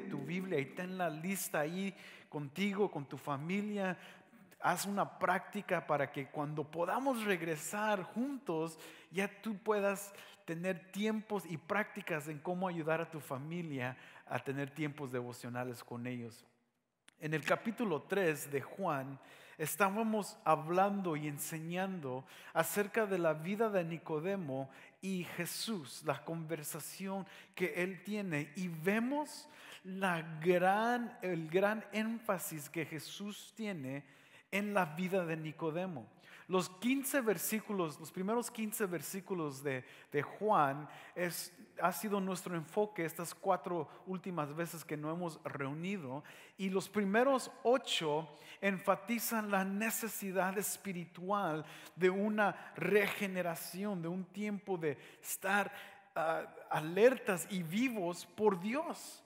tu 0.00 0.18
Biblia 0.18 0.58
y 0.58 0.66
ten 0.66 0.98
la 0.98 1.10
lista 1.10 1.60
ahí 1.60 1.94
contigo, 2.28 2.90
con 2.90 3.06
tu 3.06 3.16
familia. 3.16 3.96
Haz 4.60 4.86
una 4.86 5.18
práctica 5.18 5.86
para 5.86 6.10
que 6.10 6.26
cuando 6.26 6.64
podamos 6.64 7.24
regresar 7.24 8.02
juntos, 8.02 8.78
ya 9.10 9.28
tú 9.40 9.56
puedas 9.58 10.12
tener 10.44 10.90
tiempos 10.92 11.44
y 11.46 11.56
prácticas 11.56 12.26
en 12.28 12.38
cómo 12.38 12.68
ayudar 12.68 13.00
a 13.00 13.10
tu 13.10 13.20
familia 13.20 13.96
a 14.26 14.38
tener 14.38 14.70
tiempos 14.70 15.12
devocionales 15.12 15.84
con 15.84 16.06
ellos. 16.06 16.44
En 17.20 17.34
el 17.34 17.44
capítulo 17.44 18.02
3 18.02 18.50
de 18.50 18.62
Juan 18.62 19.18
estábamos 19.58 20.38
hablando 20.44 21.16
y 21.16 21.26
enseñando 21.26 22.24
acerca 22.54 23.06
de 23.06 23.18
la 23.18 23.34
vida 23.34 23.68
de 23.68 23.84
Nicodemo 23.84 24.70
y 25.00 25.24
Jesús, 25.36 26.02
la 26.04 26.24
conversación 26.24 27.26
que 27.54 27.82
él 27.82 28.02
tiene 28.04 28.52
y 28.56 28.68
vemos 28.68 29.48
la 29.84 30.22
gran, 30.40 31.18
el 31.22 31.48
gran 31.48 31.84
énfasis 31.92 32.68
que 32.68 32.84
Jesús 32.84 33.52
tiene 33.56 34.04
en 34.50 34.74
la 34.74 34.84
vida 34.84 35.24
de 35.24 35.36
Nicodemo. 35.36 36.06
Los 36.48 36.70
15 36.70 37.20
versículos, 37.20 38.00
los 38.00 38.10
primeros 38.10 38.50
15 38.50 38.86
versículos 38.86 39.62
de, 39.62 39.84
Juan 40.22 40.88
es, 41.14 41.52
ha 41.78 41.92
sido 41.92 42.20
nuestro 42.20 42.56
enfoque 42.56 43.04
estas 43.04 43.34
cuatro 43.34 43.86
últimas 44.06 44.56
veces 44.56 44.82
que 44.82 44.96
nos 44.96 45.14
hemos 45.14 45.40
reunido. 45.44 46.24
Y 46.56 46.70
los 46.70 46.88
primeros 46.88 47.50
ocho 47.64 48.34
enfatizan 48.62 49.50
la 49.50 49.62
necesidad 49.62 50.56
espiritual 50.56 51.66
de 51.94 52.08
una 52.08 52.72
regeneración, 52.76 54.00
de 54.00 54.08
un 54.08 54.24
tiempo 54.24 54.78
de 54.78 54.96
estar 55.20 55.70
ah, 56.14 56.46
alertas 56.70 57.46
y 57.50 57.62
vivos 57.62 58.24
por 58.24 58.58
Dios. 58.58 59.22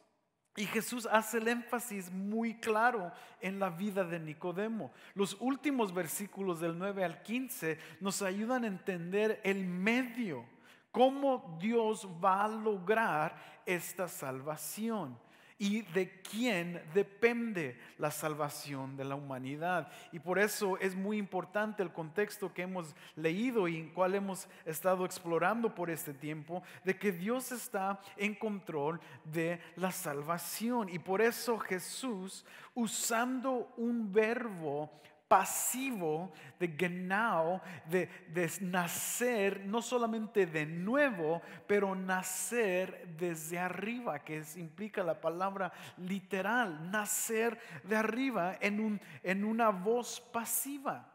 Y 0.57 0.67
Jesús 0.67 1.09
hace 1.11 1.39
el 1.39 1.49
énfasis 1.49 2.11
muy 2.11 2.55
claro 2.59 3.11
en 3.41 3.59
la 3.59 3.71
vida 3.71 4.05
de 4.05 4.21
Nicodemo. 4.21 4.93
Los 5.15 5.37
últimos 5.41 5.95
versículos 5.95 6.61
del 6.61 6.79
9 6.79 7.05
al 7.05 7.23
15 7.23 7.79
nos 8.01 8.21
ayudan 8.21 8.65
a 8.65 8.67
entender 8.67 9.41
el 9.45 9.67
medio, 9.67 10.45
cómo 10.91 11.57
Dios 11.59 12.07
va 12.23 12.45
a 12.45 12.49
lograr 12.49 13.35
esta 13.65 14.09
salvación 14.09 15.17
y 15.63 15.83
de 15.83 16.11
quién 16.23 16.83
depende 16.93 17.79
la 17.97 18.11
salvación 18.11 18.97
de 18.97 19.05
la 19.05 19.15
humanidad. 19.15 19.93
Y 20.11 20.19
por 20.19 20.41
eso 20.41 20.77
es 20.79 20.97
muy 20.97 21.19
importante 21.19 21.85
el 21.85 21.93
contexto 21.93 22.53
que 22.53 22.63
hemos 22.63 22.97
leído 23.15 23.69
y 23.69 23.77
en 23.77 23.91
cual 23.91 24.17
hemos 24.17 24.49
estado 24.67 25.05
explorando 25.05 25.73
por 25.73 25.89
este 25.89 26.15
tiempo, 26.15 26.65
de 26.83 26.99
que 26.99 27.13
Dios 27.13 27.53
está 27.53 28.01
en 28.17 28.35
control 28.35 29.01
de 29.23 29.61
la 29.77 29.93
salvación. 29.93 30.89
Y 30.89 30.99
por 30.99 31.23
eso 31.23 31.57
Jesús, 31.61 32.45
usando 32.75 33.73
un 33.77 34.13
verbo 34.13 34.91
pasivo 35.33 36.31
de 36.61 36.69
genau, 36.69 37.59
de, 37.89 38.07
de, 38.29 38.51
nacer, 38.61 39.65
no 39.65 39.81
solamente 39.81 40.45
de 40.45 40.67
nuevo, 40.67 41.41
pero 41.67 41.95
nacer 41.95 43.09
desde 43.17 43.59
arriba, 43.59 44.19
que 44.19 44.45
implica 44.57 45.03
la 45.03 45.19
palabra 45.19 45.73
literal, 45.97 46.91
nacer 46.91 47.59
de 47.83 47.97
arriba 47.97 48.59
en, 48.61 48.79
un, 48.79 49.01
en 49.23 49.43
una 49.43 49.71
voz 49.71 50.21
pasiva. 50.21 51.12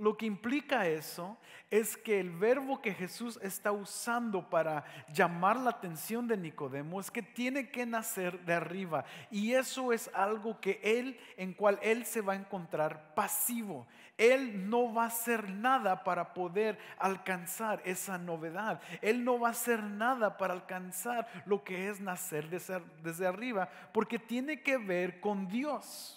Lo 0.00 0.16
que 0.16 0.24
implica 0.24 0.86
eso 0.86 1.36
es 1.70 1.94
que 1.94 2.20
el 2.20 2.30
verbo 2.30 2.80
que 2.80 2.94
Jesús 2.94 3.38
está 3.42 3.70
usando 3.70 4.48
para 4.48 4.82
llamar 5.12 5.58
la 5.58 5.68
atención 5.68 6.26
de 6.26 6.38
Nicodemo 6.38 7.00
es 7.00 7.10
que 7.10 7.20
tiene 7.20 7.68
que 7.68 7.84
nacer 7.84 8.40
de 8.46 8.54
arriba. 8.54 9.04
Y 9.30 9.52
eso 9.52 9.92
es 9.92 10.10
algo 10.14 10.58
que 10.58 10.80
él, 10.82 11.20
en 11.36 11.52
cual 11.52 11.78
él 11.82 12.06
se 12.06 12.22
va 12.22 12.32
a 12.32 12.36
encontrar 12.36 13.14
pasivo. 13.14 13.86
Él 14.16 14.70
no 14.70 14.94
va 14.94 15.04
a 15.04 15.08
hacer 15.08 15.50
nada 15.50 16.02
para 16.02 16.32
poder 16.32 16.78
alcanzar 16.96 17.82
esa 17.84 18.16
novedad. 18.16 18.80
Él 19.02 19.22
no 19.22 19.38
va 19.38 19.48
a 19.48 19.50
hacer 19.50 19.82
nada 19.82 20.38
para 20.38 20.54
alcanzar 20.54 21.28
lo 21.44 21.62
que 21.62 21.90
es 21.90 22.00
nacer 22.00 22.48
desde, 22.48 22.82
desde 23.02 23.26
arriba, 23.26 23.68
porque 23.92 24.18
tiene 24.18 24.62
que 24.62 24.78
ver 24.78 25.20
con 25.20 25.46
Dios. 25.46 26.16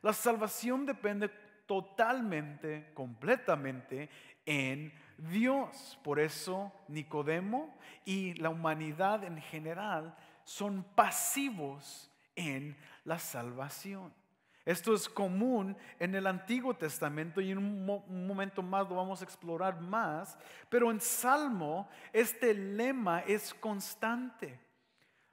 La 0.00 0.12
salvación 0.12 0.86
depende 0.86 1.28
totalmente, 1.66 2.90
completamente 2.94 4.08
en 4.44 4.92
Dios. 5.18 5.98
Por 6.02 6.20
eso 6.20 6.72
Nicodemo 6.88 7.76
y 8.04 8.34
la 8.34 8.50
humanidad 8.50 9.24
en 9.24 9.40
general 9.40 10.16
son 10.44 10.84
pasivos 10.94 12.10
en 12.34 12.76
la 13.04 13.18
salvación. 13.18 14.12
Esto 14.66 14.94
es 14.94 15.08
común 15.08 15.76
en 16.00 16.16
el 16.16 16.26
Antiguo 16.26 16.74
Testamento 16.74 17.40
y 17.40 17.52
en 17.52 17.58
un, 17.58 18.26
momento 18.26 18.62
más 18.62 18.88
lo 18.88 18.96
vamos 18.96 19.20
a 19.20 19.24
explorar 19.24 19.80
más, 19.80 20.36
pero 20.68 20.90
en 20.90 21.00
Salmo 21.00 21.88
este 22.12 22.52
lema 22.52 23.20
es 23.20 23.54
constante. 23.54 24.58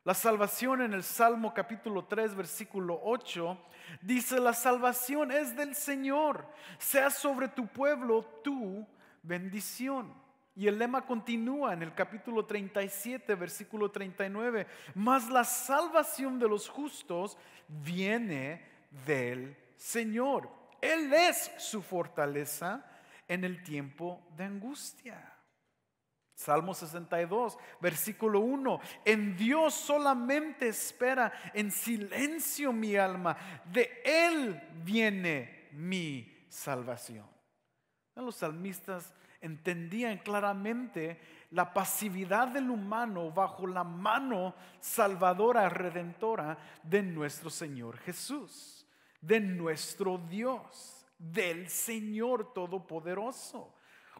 La 0.05 0.13
salvación 0.13 0.81
en 0.81 0.93
el 0.93 1.01
Salmo 1.01 1.53
capítulo 1.53 2.03
3, 2.03 2.35
versículo 2.35 2.99
8, 3.03 3.57
dice, 4.01 4.37
la 4.41 4.51
salvación 4.51 5.31
es 5.31 5.55
del 5.55 5.75
Señor, 5.75 6.45
sea 6.77 7.09
sobre 7.09 7.47
tu 7.47 7.67
pueblo 7.67 8.25
tu 8.43 8.85
bendición. 9.21 10.13
Y 10.57 10.67
el 10.67 10.77
lema 10.77 11.05
continúa 11.05 11.71
en 11.71 11.83
el 11.83 11.95
capítulo 11.95 12.45
37, 12.45 13.33
versículo 13.35 13.91
39, 13.91 14.67
mas 14.93 15.29
la 15.29 15.45
salvación 15.45 16.37
de 16.37 16.49
los 16.49 16.67
justos 16.67 17.37
viene 17.69 18.61
del 19.05 19.55
Señor. 19.77 20.49
Él 20.81 21.13
es 21.13 21.49
su 21.57 21.81
fortaleza 21.81 22.85
en 23.25 23.45
el 23.45 23.63
tiempo 23.63 24.21
de 24.35 24.43
angustia. 24.43 25.32
Salmo 26.43 26.73
62, 26.73 27.57
versículo 27.79 28.41
1. 28.41 28.79
En 29.05 29.35
Dios 29.37 29.73
solamente 29.73 30.67
espera 30.67 31.31
en 31.53 31.71
silencio 31.71 32.73
mi 32.73 32.97
alma. 32.97 33.37
De 33.65 34.01
Él 34.03 34.61
viene 34.83 35.69
mi 35.71 36.45
salvación. 36.49 37.25
Los 38.15 38.35
salmistas 38.35 39.13
entendían 39.39 40.17
claramente 40.17 41.19
la 41.51 41.73
pasividad 41.73 42.49
del 42.49 42.69
humano 42.69 43.31
bajo 43.31 43.65
la 43.65 43.83
mano 43.83 44.53
salvadora, 44.79 45.69
redentora 45.69 46.57
de 46.83 47.03
nuestro 47.03 47.49
Señor 47.49 47.97
Jesús, 47.99 48.85
de 49.21 49.39
nuestro 49.39 50.17
Dios, 50.17 51.05
del 51.17 51.69
Señor 51.69 52.53
Todopoderoso. 52.53 53.75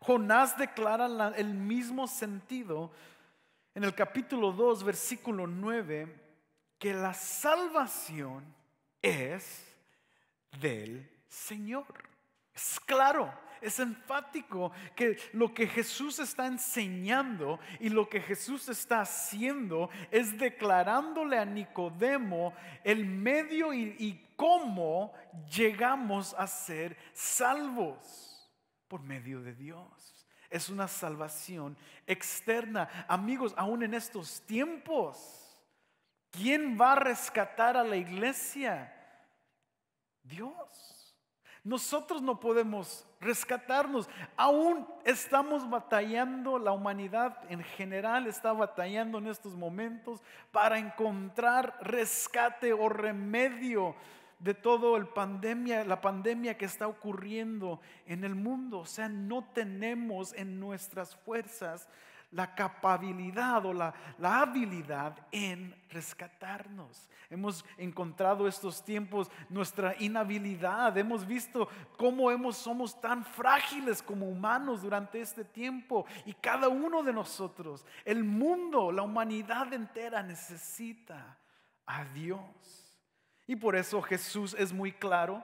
Jonás 0.06 0.58
declara 0.58 1.34
el 1.38 1.54
mismo 1.54 2.08
sentido 2.08 2.92
en 3.74 3.86
el 3.86 3.96
capítulo 3.96 4.52
2, 4.52 4.84
versículo 4.84 5.48
9, 5.48 6.14
que 6.78 6.94
la 6.94 7.14
salvación 7.14 8.44
es 9.02 9.66
del 10.60 11.10
Señor. 11.28 11.86
Es 12.54 12.82
claro, 12.82 13.34
es 13.62 13.80
enfático 13.80 14.74
que 14.94 15.18
lo 15.32 15.54
que 15.54 15.68
Jesús 15.68 16.20
está 16.20 16.48
enseñando 16.48 17.60
y 17.80 17.88
lo 17.88 18.10
que 18.10 18.20
Jesús 18.20 18.68
está 18.68 19.02
haciendo 19.02 19.90
es 20.12 20.38
declarándole 20.38 21.38
a 21.38 21.46
Nicodemo 21.46 22.54
el 22.84 23.06
medio 23.06 23.74
y, 23.74 23.96
y 23.98 24.34
cómo 24.36 25.14
llegamos 25.50 26.36
a 26.38 26.46
ser 26.46 26.98
salvos 27.14 28.33
por 28.94 29.02
medio 29.02 29.42
de 29.42 29.56
Dios. 29.56 30.28
Es 30.52 30.70
una 30.70 30.88
salvación 30.88 31.76
externa. 32.06 32.88
Amigos, 33.08 33.52
aún 33.58 33.82
en 33.82 33.96
estos 33.96 34.40
tiempos, 34.42 35.58
¿quién 36.30 36.80
va 36.80 36.92
a 36.92 36.98
rescatar 36.98 37.76
a 37.76 37.84
la 37.84 37.96
iglesia? 37.96 38.94
Dios. 40.22 41.18
Nosotros 41.64 42.22
no 42.22 42.40
podemos 42.40 43.04
rescatarnos. 43.20 44.08
Aún 44.38 44.88
estamos 45.06 45.68
batallando, 45.68 46.60
la 46.60 46.72
humanidad 46.72 47.36
en 47.50 47.64
general 47.64 48.28
está 48.28 48.54
batallando 48.54 49.18
en 49.18 49.26
estos 49.26 49.56
momentos 49.56 50.22
para 50.52 50.78
encontrar 50.78 51.80
rescate 51.82 52.74
o 52.74 52.90
remedio 52.90 53.96
de 54.44 54.54
todo 54.54 54.98
el 54.98 55.08
pandemia, 55.08 55.86
la 55.86 56.02
pandemia 56.02 56.58
que 56.58 56.66
está 56.66 56.88
ocurriendo 56.88 57.80
en 58.06 58.26
el 58.26 58.36
mundo. 58.36 58.80
O 58.80 58.86
sea, 58.86 59.08
no 59.08 59.46
tenemos 59.54 60.34
en 60.34 60.60
nuestras 60.60 61.16
fuerzas 61.16 61.88
la 62.32 62.54
capacidad 62.54 63.66
o 63.66 63.74
la, 63.74 63.94
habilidad 64.20 65.16
en 65.32 65.74
rescatarnos. 65.90 67.08
Hemos 67.30 67.64
encontrado 67.78 68.46
estos 68.48 68.84
tiempos 68.84 69.32
nuestra 69.50 69.96
inhabilidad. 70.00 70.98
Hemos 70.98 71.26
visto 71.26 71.70
cómo 71.98 72.30
hemos, 72.30 72.58
somos 72.58 73.00
tan 73.00 73.24
frágiles 73.24 74.04
como 74.04 74.28
humanos 74.28 74.82
durante 74.82 75.22
este 75.22 75.46
tiempo. 75.46 76.06
Y 76.26 76.34
cada 76.34 76.68
uno 76.68 77.02
de 77.02 77.14
nosotros, 77.14 77.86
el 78.04 78.26
mundo, 78.26 78.92
la 78.92 79.04
humanidad 79.04 79.72
entera 79.72 80.22
necesita 80.22 81.38
a 81.86 82.04
Dios. 82.06 82.83
Y 83.48 83.56
por 83.56 83.76
eso 83.76 84.02
Jesús 84.02 84.56
es 84.58 84.72
muy 84.72 84.92
claro 84.92 85.44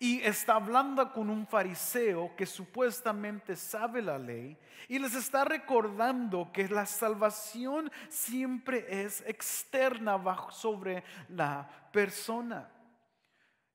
y 0.00 0.20
está 0.20 0.54
hablando 0.54 1.12
con 1.12 1.28
un 1.28 1.46
fariseo 1.46 2.34
que 2.36 2.46
supuestamente 2.46 3.56
sabe 3.56 4.00
la 4.00 4.16
ley 4.16 4.56
y 4.86 4.98
les 4.98 5.14
está 5.14 5.44
recordando 5.44 6.50
que 6.52 6.68
la 6.68 6.86
salvación 6.86 7.90
siempre 8.08 8.86
es 8.88 9.24
externa 9.26 10.16
bajo 10.16 10.52
sobre 10.52 11.02
la 11.28 11.68
persona. 11.92 12.70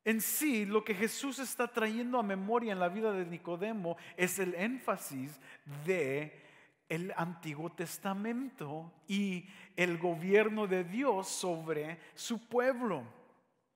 En 0.06 0.22
sí, 0.22 0.66
lo 0.66 0.84
que 0.84 0.96
Jesús 0.96 1.40
está 1.40 1.68
trayendo 1.68 2.20
a 2.20 2.24
memoria 2.24 2.74
en 2.74 2.80
la 2.80 2.90
vida 2.90 3.12
de 3.12 3.26
Nicodemo 3.26 3.98
es 4.18 4.40
el 4.40 4.54
énfasis 4.56 5.40
de 5.86 6.42
el 6.90 7.14
Antiguo 7.16 7.70
Testamento 7.70 8.92
y 9.08 9.48
el 9.76 9.98
gobierno 9.98 10.68
de 10.68 10.84
Dios 10.84 11.28
sobre 11.28 12.00
su 12.16 12.48
pueblo. 12.48 13.04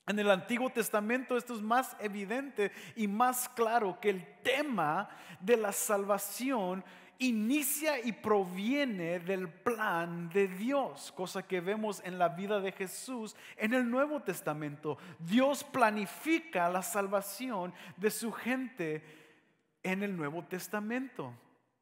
En 0.07 0.17
el 0.19 0.31
Antiguo 0.31 0.69
Testamento 0.69 1.35
esto 1.35 1.53
es 1.53 1.61
más 1.61 1.97
evidente 1.99 2.71
y 2.95 3.07
más 3.09 3.49
claro 3.49 3.99
que 3.99 4.09
el 4.09 4.25
tema 4.41 5.09
de 5.41 5.57
la 5.57 5.73
salvación 5.73 6.83
inicia 7.19 7.99
y 7.99 8.13
proviene 8.13 9.19
del 9.19 9.49
plan 9.49 10.29
de 10.29 10.47
Dios, 10.47 11.11
cosa 11.11 11.45
que 11.45 11.59
vemos 11.59 12.01
en 12.05 12.17
la 12.17 12.29
vida 12.29 12.61
de 12.61 12.71
Jesús 12.71 13.35
en 13.57 13.73
el 13.73 13.89
Nuevo 13.89 14.21
Testamento. 14.21 14.97
Dios 15.19 15.65
planifica 15.65 16.69
la 16.69 16.83
salvación 16.83 17.73
de 17.97 18.09
su 18.09 18.31
gente 18.31 19.03
en 19.83 20.03
el 20.03 20.15
Nuevo 20.15 20.43
Testamento 20.45 21.33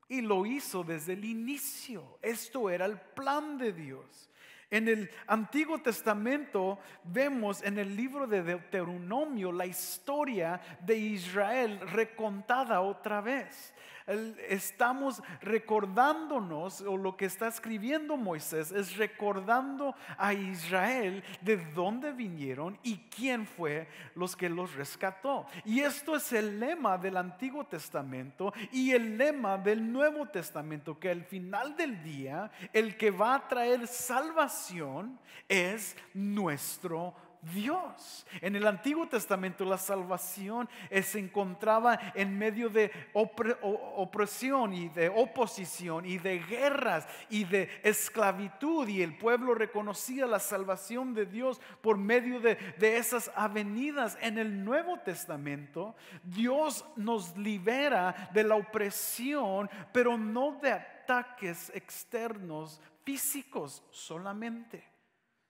y 0.07 0.22
lo 0.22 0.48
hizo 0.48 0.83
desde 0.83 1.13
el 1.13 1.25
inicio. 1.25 2.18
Esto 2.24 2.72
era 2.72 2.86
el 2.86 3.00
plan 3.00 3.57
de 3.60 3.72
Dios. 3.72 4.30
En 4.71 4.88
el 4.88 5.09
Antiguo 5.27 5.79
Testamento 5.79 6.79
vemos 7.03 7.62
en 7.63 7.77
el 7.77 7.95
libro 7.95 8.27
de 8.27 8.44
Deuteronomio 8.44 9.51
la 9.51 9.65
historia 9.65 10.59
de 10.81 10.97
Israel 10.97 11.79
recontada 11.91 12.81
otra 12.81 13.21
vez 13.21 13.73
estamos 14.07 15.22
recordándonos, 15.42 16.81
o 16.81 16.98
lo 16.98 17.18
que 17.18 17.25
está 17.25 17.48
escribiendo 17.48 18.18
Moisés 18.18 18.72
es 18.72 18.98
recordando 18.98 19.96
a 20.18 20.34
Israel 20.34 21.24
de 21.42 21.57
dónde 21.74 22.12
vinieron 22.12 22.78
y 22.84 22.98
quién 23.10 23.48
fue 23.48 23.88
los 24.16 24.36
que 24.36 24.50
los 24.50 24.75
rescató. 24.75 25.48
Y 25.63 25.81
esto 25.81 26.16
es 26.16 26.31
el 26.34 26.60
lema 26.60 26.98
del 26.98 27.18
Antiguo 27.18 27.66
Testamento 27.66 28.54
y 28.72 28.92
el 28.92 29.18
lema 29.18 29.57
del 29.57 29.92
Nuevo 29.92 30.28
Testamento, 30.28 31.00
que 31.00 31.10
al 31.10 31.24
final 31.24 31.75
del 31.75 32.04
día 32.04 32.51
el 32.74 32.98
que 32.98 33.12
va 33.12 33.36
a 33.36 33.48
traer 33.48 33.88
salvación 33.88 35.19
es 35.48 35.96
nuestro 36.13 37.25
Dios. 37.53 38.25
En 38.42 38.56
el 38.56 38.65
Antiguo 38.68 39.07
Testamento 39.07 39.65
la 39.65 39.77
salvación 39.77 40.69
se 41.03 41.19
encontraba 41.19 42.00
en 42.13 42.38
medio 42.38 42.69
de 42.69 42.92
opresión 43.13 44.74
y 44.74 44.89
de 44.89 45.09
oposición 45.09 46.06
y 46.06 46.18
de 46.18 46.39
guerras 46.39 47.07
y 47.30 47.44
de 47.44 47.69
esclavitud 47.83 48.88
y 48.88 49.01
el 49.01 49.18
pueblo 49.18 49.53
reconocía 49.53 50.25
la 50.25 50.39
salvación 50.39 51.13
de 51.13 51.25
Dios 51.25 51.62
por 51.81 51.97
medio 51.97 52.39
de, 52.39 52.57
esas 52.80 53.31
avenidas. 53.36 54.18
En 54.21 54.38
el 54.38 54.63
Nuevo 54.63 55.00
Testamento 55.00 55.95
Dios 56.24 56.86
nos 56.95 57.36
libera 57.38 58.30
de 58.33 58.44
la 58.44 58.56
opresión, 58.56 59.69
pero 59.91 60.18
no 60.18 60.53
de 60.62 60.71
ataques 60.71 61.71
externos 61.75 62.81
físicos 63.03 63.83
solamente 63.91 64.94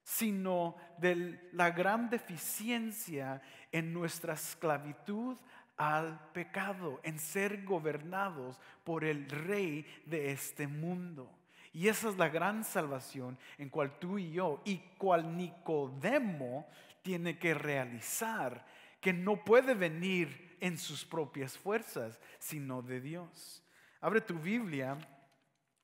sino 0.06 0.76
de 1.00 1.50
la 1.52 1.72
gran 1.72 2.12
deficiencia 2.12 3.42
en 3.72 3.92
nuestra 3.92 4.36
esclavitud 4.36 5.36
al 5.78 6.32
pecado, 6.32 7.02
en 7.02 7.18
ser 7.18 7.66
gobernados 7.66 8.62
por 8.84 9.04
el 9.04 9.28
rey 9.28 9.84
de 10.06 10.32
este 10.32 10.68
mundo. 10.68 11.36
Y 11.74 11.88
esa 11.88 12.10
es 12.10 12.18
la 12.18 12.30
gran 12.30 12.64
salvación 12.64 13.38
en 13.58 13.70
cual 13.70 13.98
tú 13.98 14.20
y 14.20 14.32
yo, 14.32 14.62
y 14.64 14.78
cual 15.00 15.36
Nicodemo 15.36 16.68
tiene 17.02 17.40
que 17.40 17.56
realizar, 17.56 18.64
que 19.02 19.12
no 19.12 19.44
puede 19.44 19.74
venir 19.74 20.56
en 20.62 20.78
sus 20.78 21.04
propias 21.04 21.58
fuerzas, 21.58 22.20
sino 22.38 22.84
de 22.84 23.02
Dios. 23.02 23.64
Abre 24.02 24.22
tu 24.22 24.36
Biblia 24.36 25.00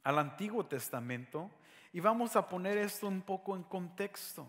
al 0.03 0.19
Antiguo 0.19 0.63
Testamento 0.67 1.50
y 1.93 1.99
vamos 1.99 2.35
a 2.35 2.47
poner 2.47 2.77
esto 2.77 3.07
un 3.07 3.21
poco 3.21 3.55
en 3.55 3.63
contexto. 3.63 4.47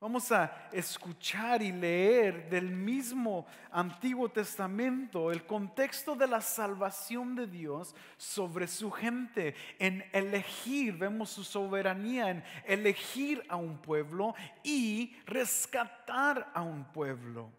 Vamos 0.00 0.30
a 0.30 0.68
escuchar 0.70 1.60
y 1.60 1.72
leer 1.72 2.48
del 2.48 2.70
mismo 2.70 3.46
Antiguo 3.72 4.28
Testamento 4.28 5.32
el 5.32 5.44
contexto 5.44 6.14
de 6.14 6.28
la 6.28 6.40
salvación 6.40 7.34
de 7.34 7.48
Dios 7.48 7.96
sobre 8.16 8.68
su 8.68 8.92
gente, 8.92 9.56
en 9.80 10.04
elegir, 10.12 10.96
vemos 10.96 11.30
su 11.30 11.42
soberanía 11.42 12.30
en 12.30 12.44
elegir 12.64 13.44
a 13.48 13.56
un 13.56 13.78
pueblo 13.78 14.36
y 14.62 15.16
rescatar 15.26 16.48
a 16.54 16.62
un 16.62 16.84
pueblo. 16.92 17.50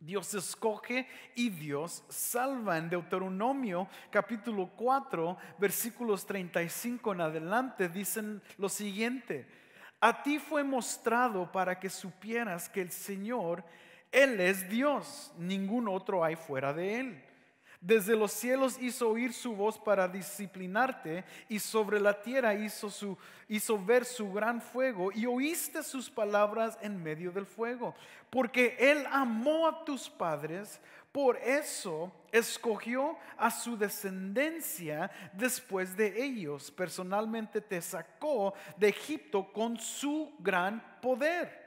Dios 0.00 0.32
escoge 0.34 1.06
y 1.34 1.50
Dios 1.50 2.02
salva. 2.08 2.78
En 2.78 2.88
Deuteronomio 2.88 3.86
capítulo 4.10 4.70
4, 4.74 5.36
versículos 5.58 6.24
35 6.26 7.12
en 7.12 7.20
adelante, 7.20 7.88
dicen 7.88 8.42
lo 8.56 8.68
siguiente. 8.70 9.46
A 10.00 10.22
ti 10.22 10.38
fue 10.38 10.64
mostrado 10.64 11.52
para 11.52 11.78
que 11.78 11.90
supieras 11.90 12.70
que 12.70 12.80
el 12.80 12.90
Señor, 12.90 13.62
Él 14.10 14.40
es 14.40 14.68
Dios, 14.70 15.32
ningún 15.36 15.88
otro 15.88 16.24
hay 16.24 16.36
fuera 16.36 16.72
de 16.72 17.00
Él. 17.00 17.24
Desde 17.80 18.14
los 18.14 18.32
cielos 18.32 18.76
hizo 18.78 19.08
oír 19.08 19.32
su 19.32 19.56
voz 19.56 19.78
para 19.78 20.06
disciplinarte 20.06 21.24
y 21.48 21.58
sobre 21.58 21.98
la 21.98 22.20
tierra 22.20 22.54
hizo, 22.54 22.90
su, 22.90 23.16
ver 23.86 24.04
su 24.04 24.30
gran 24.30 24.60
fuego 24.60 25.10
y 25.14 25.24
oíste 25.24 25.82
sus 25.82 26.10
palabras 26.10 26.76
en 26.82 27.02
medio 27.02 27.32
del 27.32 27.46
fuego. 27.46 27.94
Porque 28.28 28.76
Él 28.78 29.06
amó 29.10 29.66
a 29.66 29.82
tus 29.82 30.10
padres, 30.10 30.78
por 31.10 31.38
eso 31.38 32.12
escogió 32.30 33.16
a 33.38 33.50
su 33.50 33.78
descendencia 33.78 35.10
después 35.32 35.96
de 35.96 36.22
ellos. 36.22 36.70
Personalmente 36.70 37.62
te 37.62 37.80
sacó 37.80 38.52
de 38.76 38.88
Egipto 38.88 39.50
con 39.54 39.78
su 39.78 40.34
gran 40.38 41.00
poder 41.00 41.59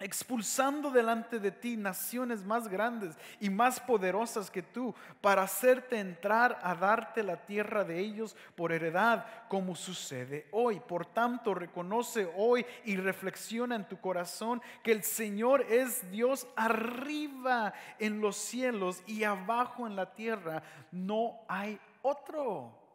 expulsando 0.00 0.90
delante 0.90 1.38
de 1.38 1.50
ti 1.50 1.76
naciones 1.76 2.44
más 2.44 2.68
grandes 2.68 3.16
y 3.40 3.50
más 3.50 3.80
poderosas 3.80 4.50
que 4.50 4.62
tú, 4.62 4.94
para 5.20 5.42
hacerte 5.42 5.98
entrar 5.98 6.58
a 6.62 6.74
darte 6.74 7.22
la 7.22 7.44
tierra 7.44 7.84
de 7.84 7.98
ellos 7.98 8.36
por 8.54 8.72
heredad, 8.72 9.26
como 9.48 9.74
sucede 9.74 10.46
hoy. 10.52 10.80
Por 10.80 11.06
tanto, 11.06 11.54
reconoce 11.54 12.30
hoy 12.36 12.64
y 12.84 12.96
reflexiona 12.96 13.74
en 13.74 13.88
tu 13.88 14.00
corazón 14.00 14.62
que 14.82 14.92
el 14.92 15.02
Señor 15.02 15.62
es 15.62 16.10
Dios 16.10 16.46
arriba 16.56 17.74
en 17.98 18.20
los 18.20 18.36
cielos 18.36 19.02
y 19.06 19.24
abajo 19.24 19.86
en 19.86 19.96
la 19.96 20.14
tierra. 20.14 20.62
No 20.92 21.40
hay 21.48 21.78
otro. 22.02 22.87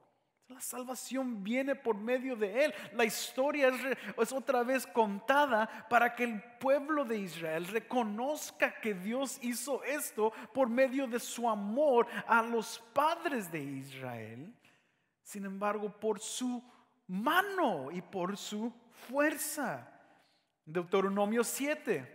La 0.53 0.61
salvación 0.61 1.43
viene 1.43 1.73
por 1.73 1.95
medio 1.95 2.35
de 2.35 2.65
Él. 2.65 2.73
La 2.93 3.05
historia 3.05 3.69
es, 4.17 4.31
otra 4.31 4.61
vez 4.61 4.85
contada 4.85 5.87
para 5.89 6.13
que 6.13 6.25
el 6.25 6.43
pueblo 6.59 7.03
de 7.05 7.17
Israel 7.17 7.65
reconozca 7.65 8.79
que 8.79 8.93
Dios 8.93 9.39
hizo 9.41 9.83
esto 9.83 10.31
por 10.53 10.69
medio 10.69 11.07
de 11.07 11.19
su 11.19 11.49
amor 11.49 12.05
a 12.27 12.43
los 12.43 12.77
padres 12.93 13.51
de 13.51 13.63
Israel. 13.63 14.53
Sin 15.23 15.45
embargo, 15.45 15.89
por 15.89 16.19
su 16.19 16.63
mano 17.07 17.89
y 17.89 18.03
por 18.03 18.37
su 18.37 18.71
fuerza. 19.07 19.89
Deuteronomio 20.65 21.43
7. 21.43 22.12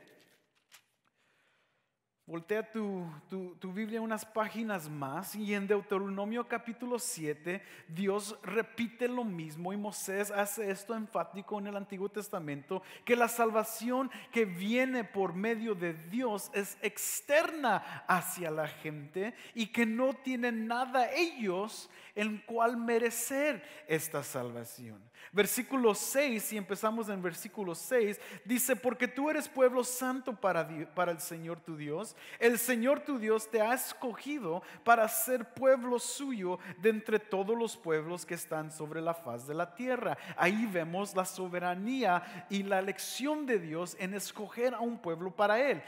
Voltea 2.28 2.62
tu, 2.62 3.10
tu, 3.58 3.72
Biblia 3.72 4.02
unas 4.02 4.26
páginas 4.26 4.86
más 4.86 5.34
y 5.34 5.54
en 5.54 5.66
Deuteronomio 5.66 6.46
capítulo 6.46 6.98
7 6.98 7.62
Dios 7.88 8.36
repite 8.42 9.08
lo 9.08 9.24
mismo 9.24 9.72
y 9.72 9.78
Moisés 9.78 10.30
hace 10.30 10.70
esto 10.70 10.94
enfático 10.94 11.58
en 11.58 11.68
el 11.68 11.76
Antiguo 11.78 12.10
Testamento, 12.10 12.82
que 13.06 13.16
la 13.16 13.28
salvación 13.28 14.10
que 14.30 14.44
viene 14.44 15.04
por 15.04 15.32
medio 15.32 15.74
de 15.74 15.94
Dios 15.94 16.50
es 16.52 16.76
externa 16.82 18.04
hacia 18.06 18.50
la 18.50 18.68
gente 18.68 19.32
y 19.54 19.68
que 19.68 19.86
no 19.86 20.12
tienen 20.12 20.66
nada 20.66 21.10
ellos 21.10 21.88
en 22.14 22.42
cual 22.44 22.76
merecer 22.76 23.64
esta 23.86 24.22
salvación. 24.22 25.00
Versículo 25.32 25.94
6, 25.94 26.42
si 26.42 26.56
empezamos 26.56 27.08
en 27.08 27.22
versículo 27.22 27.74
6, 27.74 28.20
dice, 28.44 28.76
porque 28.76 29.06
tú 29.06 29.30
eres 29.30 29.48
pueblo 29.48 29.84
santo 29.84 30.34
para, 30.34 30.66
para 30.94 31.12
el 31.12 31.20
Señor 31.20 31.60
tu 31.60 31.76
Dios 31.76 32.16
El 32.38 32.58
Señor 32.58 33.00
tu 33.00 33.18
Dios 33.18 33.50
te 33.50 33.60
ha 33.60 33.74
escogido 33.74 34.62
para 34.84 35.08
ser 35.08 35.52
pueblo 35.54 35.98
suyo 35.98 36.58
de 36.78 36.90
entre 36.90 37.18
todos 37.18 37.56
los 37.56 37.76
pueblos 37.76 38.24
que 38.24 38.34
están 38.34 38.70
sobre 38.70 39.00
la 39.00 39.14
faz 39.14 39.46
de 39.46 39.54
la 39.54 39.74
tierra. 39.74 40.16
Ahí 40.36 40.66
vemos 40.66 41.14
la 41.14 41.24
soberanía 41.24 42.46
y 42.50 42.62
la 42.62 42.78
elección 42.78 43.46
de 43.46 43.58
Dios 43.58 43.96
en 43.98 44.14
escoger 44.14 44.74
a 44.74 44.80
un 44.80 44.98
pueblo 44.98 45.30
para 45.30 45.60
Él. 45.60 45.82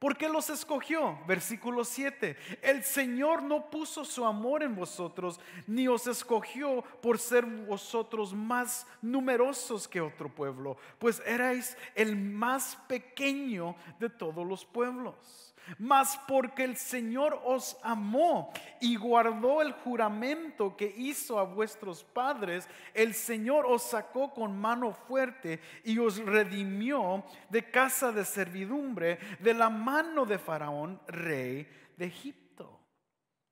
¿Por 0.00 0.16
qué 0.16 0.30
los 0.30 0.48
escogió? 0.48 1.18
Versículo 1.26 1.84
7. 1.84 2.34
El 2.62 2.82
Señor 2.82 3.42
no 3.42 3.68
puso 3.68 4.02
su 4.02 4.24
amor 4.24 4.62
en 4.62 4.74
vosotros, 4.74 5.38
ni 5.66 5.88
os 5.88 6.06
escogió 6.06 6.82
por 7.02 7.18
ser 7.18 7.44
vosotros 7.44 8.32
más 8.32 8.86
numerosos 9.02 9.86
que 9.86 10.00
otro 10.00 10.34
pueblo, 10.34 10.78
pues 10.98 11.22
erais 11.26 11.76
el 11.94 12.16
más 12.16 12.76
pequeño 12.88 13.76
de 13.98 14.08
todos 14.08 14.46
los 14.46 14.64
pueblos 14.64 15.49
mas 15.78 16.18
porque 16.26 16.64
el 16.64 16.76
Señor 16.76 17.40
os 17.44 17.76
amó 17.82 18.52
y 18.80 18.96
guardó 18.96 19.62
el 19.62 19.72
juramento 19.72 20.76
que 20.76 20.92
hizo 20.96 21.38
a 21.38 21.44
vuestros 21.44 22.04
padres, 22.04 22.68
el 22.94 23.14
Señor 23.14 23.66
os 23.66 23.82
sacó 23.82 24.32
con 24.32 24.58
mano 24.58 24.92
fuerte 24.92 25.60
y 25.84 25.98
os 25.98 26.18
redimió 26.18 27.24
de 27.48 27.70
casa 27.70 28.12
de 28.12 28.24
servidumbre, 28.24 29.18
de 29.38 29.54
la 29.54 29.70
mano 29.70 30.26
de 30.26 30.38
Faraón, 30.38 31.00
rey 31.06 31.68
de 31.96 32.06
Egipto. 32.06 32.49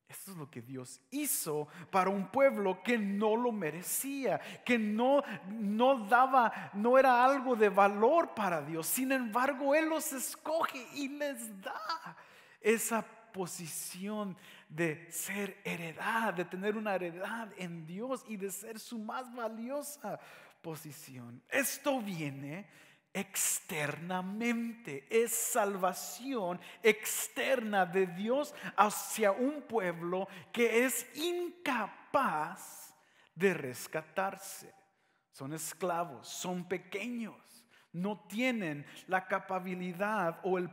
Esto 0.08 0.30
es 0.30 0.38
lo 0.38 0.50
que 0.50 0.62
Dios 0.62 1.02
hizo 1.10 1.68
para 1.90 2.08
un 2.08 2.28
pueblo 2.28 2.82
que 2.82 2.96
no 2.96 3.36
lo 3.36 3.52
merecía, 3.52 4.40
que 4.64 4.78
no, 4.78 5.22
no 5.48 6.06
daba, 6.06 6.70
no 6.72 6.98
era 6.98 7.22
algo 7.22 7.54
de 7.54 7.68
valor 7.68 8.34
para 8.34 8.62
Dios. 8.62 8.86
Sin 8.86 9.12
embargo, 9.12 9.74
Él 9.74 9.90
los 9.90 10.10
escoge 10.14 10.86
y 10.94 11.08
les 11.08 11.60
da 11.60 12.16
esa 12.62 13.04
posición 13.32 14.34
de 14.68 15.10
ser 15.10 15.60
heredad, 15.62 16.32
de 16.32 16.46
tener 16.46 16.76
una 16.76 16.94
heredad 16.94 17.48
en 17.58 17.86
Dios 17.86 18.24
y 18.28 18.38
de 18.38 18.50
ser 18.50 18.78
su 18.78 18.98
más 18.98 19.30
valiosa 19.34 20.18
posición. 20.62 21.42
Esto 21.50 22.00
viene 22.00 22.66
externamente. 23.18 25.06
Es 25.10 25.32
salvación 25.32 26.60
externa 26.82 27.84
de 27.84 28.06
Dios 28.06 28.54
hacia 28.76 29.32
un 29.32 29.62
pueblo 29.62 30.28
que 30.52 30.84
es 30.84 31.06
incapaz 31.16 32.94
de 33.34 33.54
rescatarse. 33.54 34.72
Son 35.32 35.52
esclavos, 35.52 36.28
son 36.28 36.66
pequeños, 36.66 37.36
no 37.92 38.24
tienen 38.28 38.84
la 39.06 39.26
capacidad 39.26 40.40
o 40.42 40.58
el, 40.58 40.68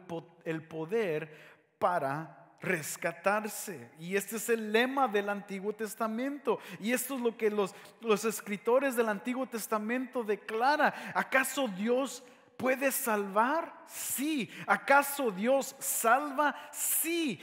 poder 0.67 1.55
para 1.77 2.57
rescatarse. 2.61 3.91
Y 3.99 4.15
este 4.15 4.37
es 4.37 4.49
el 4.49 4.71
lema 4.71 5.07
del 5.07 5.29
Antiguo 5.29 5.73
Testamento. 5.73 6.59
Y 6.79 6.93
esto 6.93 7.15
es 7.15 7.21
lo 7.21 7.37
que 7.37 7.51
los, 7.51 7.75
los 8.01 8.25
escritores 8.25 8.95
del 8.95 9.09
Antiguo 9.09 9.45
Testamento 9.45 10.23
declaran. 10.23 10.93
¿Acaso 11.13 11.67
Dios 11.67 12.23
puede 12.57 12.91
salvar? 12.91 13.83
Sí. 13.87 14.49
¿Acaso 14.67 15.31
Dios 15.31 15.75
salva? 15.79 16.55
Sí. 16.71 17.39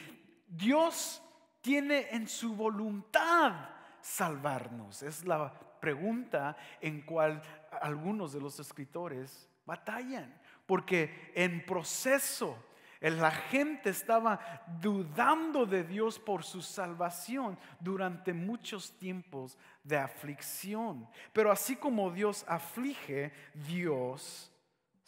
Dios 0.47 1.23
tiene 1.61 2.09
en 2.11 2.29
su 2.29 2.55
voluntad 2.55 3.55
salvarnos. 4.01 5.03
Es 5.03 5.25
la 5.25 5.53
pregunta 5.81 6.57
en 6.81 7.03
cual 7.03 7.43
algunos 7.81 8.33
de 8.33 8.41
los 8.41 8.59
escritores 8.61 9.49
batallan. 9.65 10.41
Porque 10.67 11.33
en 11.35 11.65
proceso 11.65 12.57
la 13.01 13.33
gente 13.33 13.91
estaba 13.91 14.39
dudando 14.81 15.67
de 15.67 15.83
Dios 15.83 16.21
por 16.21 16.45
su 16.45 16.63
salvación 16.63 17.59
durante 17.81 18.33
muchos 18.33 18.97
tiempos 18.97 19.59
de 19.83 19.99
aflicción. 19.99 21.09
Pero 21.33 21.51
así 21.51 21.75
como 21.75 22.13
Dios 22.13 22.45
aflige, 22.47 23.33
Dios 23.55 24.52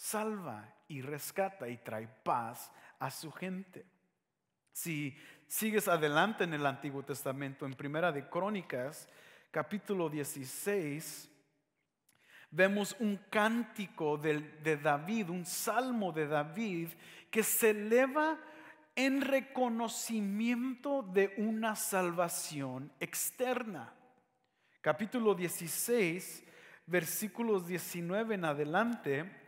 salva 0.05 0.71
y 0.87 1.01
rescata 1.01 1.67
y 1.67 1.79
trae 1.79 2.07
paz 2.07 2.71
a 2.99 3.11
su 3.11 3.33
gente. 3.33 3.87
Si 4.71 5.17
sigues 5.47 5.89
adelante 5.89 6.45
en 6.45 6.53
el 6.53 6.67
Antiguo 6.67 7.03
Testamento, 7.03 7.65
en 7.65 7.73
Primera 7.73 8.13
de 8.13 8.29
Crónicas, 8.29 9.09
capítulo 9.51 10.11
16, 10.11 11.31
vemos 12.51 12.95
un 12.99 13.17
cántico 13.31 14.19
de, 14.19 14.77
David, 14.77 15.31
un 15.31 15.47
salmo 15.47 16.13
de 16.13 16.27
David 16.27 16.89
que 17.31 17.43
se 17.43 17.71
eleva 17.71 18.39
en 18.95 19.23
reconocimiento 19.23 21.03
de 21.03 21.33
una 21.39 21.77
salvación 21.77 22.93
externa. 23.01 23.95
Capítulo 24.83 25.35
16, 25.35 26.45
versículos 26.87 27.67
19 27.67 28.35
en 28.35 28.45
adelante, 28.45 29.44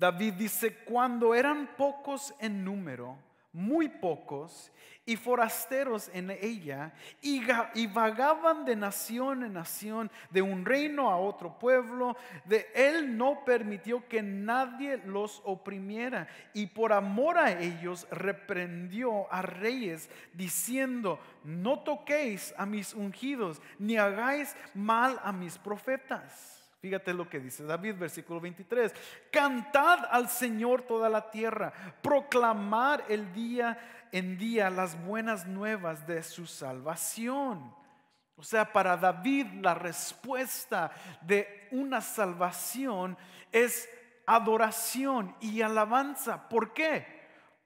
David 0.00 0.32
dice, 0.32 0.76
cuando 0.76 1.34
eran 1.34 1.76
pocos 1.76 2.34
en 2.38 2.64
número, 2.64 3.18
muy 3.52 3.86
pocos, 3.86 4.72
y 5.04 5.16
forasteros 5.16 6.10
en 6.14 6.30
ella, 6.30 6.94
y, 7.20 7.86
vagaban 7.86 8.64
de 8.64 8.76
nación 8.76 9.44
en 9.44 9.52
nación, 9.52 10.10
de 10.30 10.40
un 10.40 10.64
reino 10.64 11.10
a 11.10 11.18
otro 11.18 11.58
pueblo, 11.58 12.16
de 12.46 12.66
él 12.74 13.14
no 13.18 13.44
permitió 13.44 14.08
que 14.08 14.22
nadie 14.22 14.96
los 15.04 15.42
oprimiera, 15.44 16.28
y 16.54 16.68
por 16.68 16.94
amor 16.94 17.36
a 17.36 17.60
ellos 17.60 18.06
reprendió 18.10 19.30
a 19.30 19.42
reyes, 19.42 20.08
diciendo, 20.32 21.20
no 21.44 21.80
toquéis 21.80 22.54
a 22.56 22.64
mis 22.64 22.94
ungidos, 22.94 23.60
ni 23.78 23.98
hagáis 23.98 24.56
mal 24.72 25.20
a 25.22 25.30
mis 25.30 25.58
profetas. 25.58 26.59
Fíjate 26.80 27.12
lo 27.12 27.28
que 27.28 27.38
dice 27.38 27.62
David, 27.64 27.96
versículo 27.96 28.40
23. 28.40 28.94
Cantad 29.30 30.06
al 30.10 30.30
Señor 30.30 30.82
toda 30.82 31.10
la 31.10 31.30
tierra, 31.30 31.72
proclamar 32.00 33.04
el 33.08 33.32
día 33.34 33.78
en 34.12 34.38
día 34.38 34.70
las 34.70 34.98
buenas 35.04 35.46
nuevas 35.46 36.06
de 36.06 36.22
su 36.22 36.46
salvación. 36.46 37.74
O 38.34 38.42
sea, 38.42 38.72
para 38.72 38.96
David 38.96 39.46
la 39.60 39.74
respuesta 39.74 40.90
de 41.20 41.68
una 41.70 42.00
salvación 42.00 43.18
es 43.52 43.86
adoración 44.26 45.36
y 45.38 45.60
alabanza. 45.60 46.48
¿Por 46.48 46.72
qué? 46.72 47.06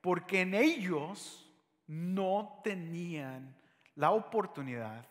Porque 0.00 0.40
en 0.40 0.54
ellos 0.54 1.48
no 1.86 2.60
tenían 2.64 3.54
la 3.94 4.10
oportunidad, 4.10 5.06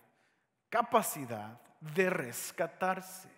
capacidad 0.70 1.62
de 1.80 2.10
rescatarse 2.10 3.33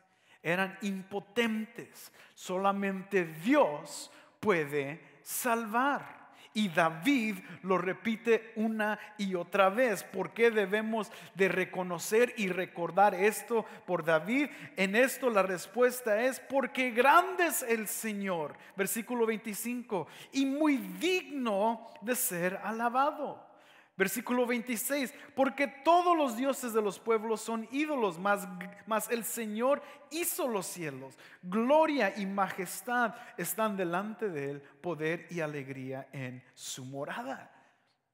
eran 0.46 0.78
impotentes. 0.84 2.12
Solamente 2.36 3.26
Dios 3.26 4.12
puede 4.40 5.02
salvar. 5.24 6.24
Y 6.54 6.70
David 6.70 7.40
lo 7.64 7.78
repite 7.78 8.54
una 8.56 8.98
y 9.18 9.36
otra 9.36 9.70
vez. 9.70 10.06
¿Por 10.06 10.32
qué 10.32 10.52
debemos 10.52 11.12
de 11.34 11.50
reconocer 11.50 12.34
y 12.38 12.48
recordar 12.48 13.14
esto 13.14 13.66
por 13.86 14.06
David? 14.06 14.48
En 14.78 14.96
esto 14.96 15.30
la 15.30 15.44
respuesta 15.44 16.22
es 16.22 16.40
porque 16.40 16.92
grande 16.92 17.48
es 17.48 17.62
el 17.62 17.90
Señor. 17.90 18.56
Versículo 18.78 19.26
25. 19.26 20.08
Y 20.32 20.46
muy 20.46 20.78
digno 20.78 21.88
de 22.00 22.16
ser 22.16 22.62
alabado. 22.64 23.55
Versículo 23.98 24.46
26, 24.46 25.14
porque 25.36 25.68
todos 25.68 26.18
los 26.18 26.36
dioses 26.36 26.74
de 26.74 26.82
los 26.82 27.00
pueblos 27.00 27.40
son 27.40 27.66
ídolos, 27.72 28.20
mas, 28.20 29.10
el 29.10 29.24
Señor 29.24 29.82
hizo 30.12 30.50
los 30.50 30.66
cielos. 30.66 31.18
Gloria 31.42 32.14
y 32.18 32.26
majestad 32.26 33.16
están 33.38 33.78
delante 33.78 34.30
de 34.30 34.52
él, 34.52 34.62
poder 34.82 35.28
y 35.30 35.40
alegría 35.40 36.10
en 36.12 36.44
su 36.54 36.84
morada. 36.84 37.52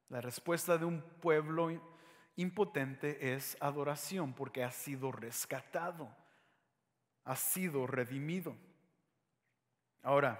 La 0.10 0.22
respuesta 0.22 0.78
de 0.78 0.86
un 0.86 1.02
pueblo 1.02 1.72
impotente 2.36 3.34
es 3.34 3.58
adoración, 3.60 4.34
porque 4.34 4.64
ha 4.64 4.72
sido 4.72 5.12
rescatado, 5.12 6.16
ha 7.24 7.36
sido 7.36 7.88
redimido. 7.88 8.56
Ahora, 10.04 10.40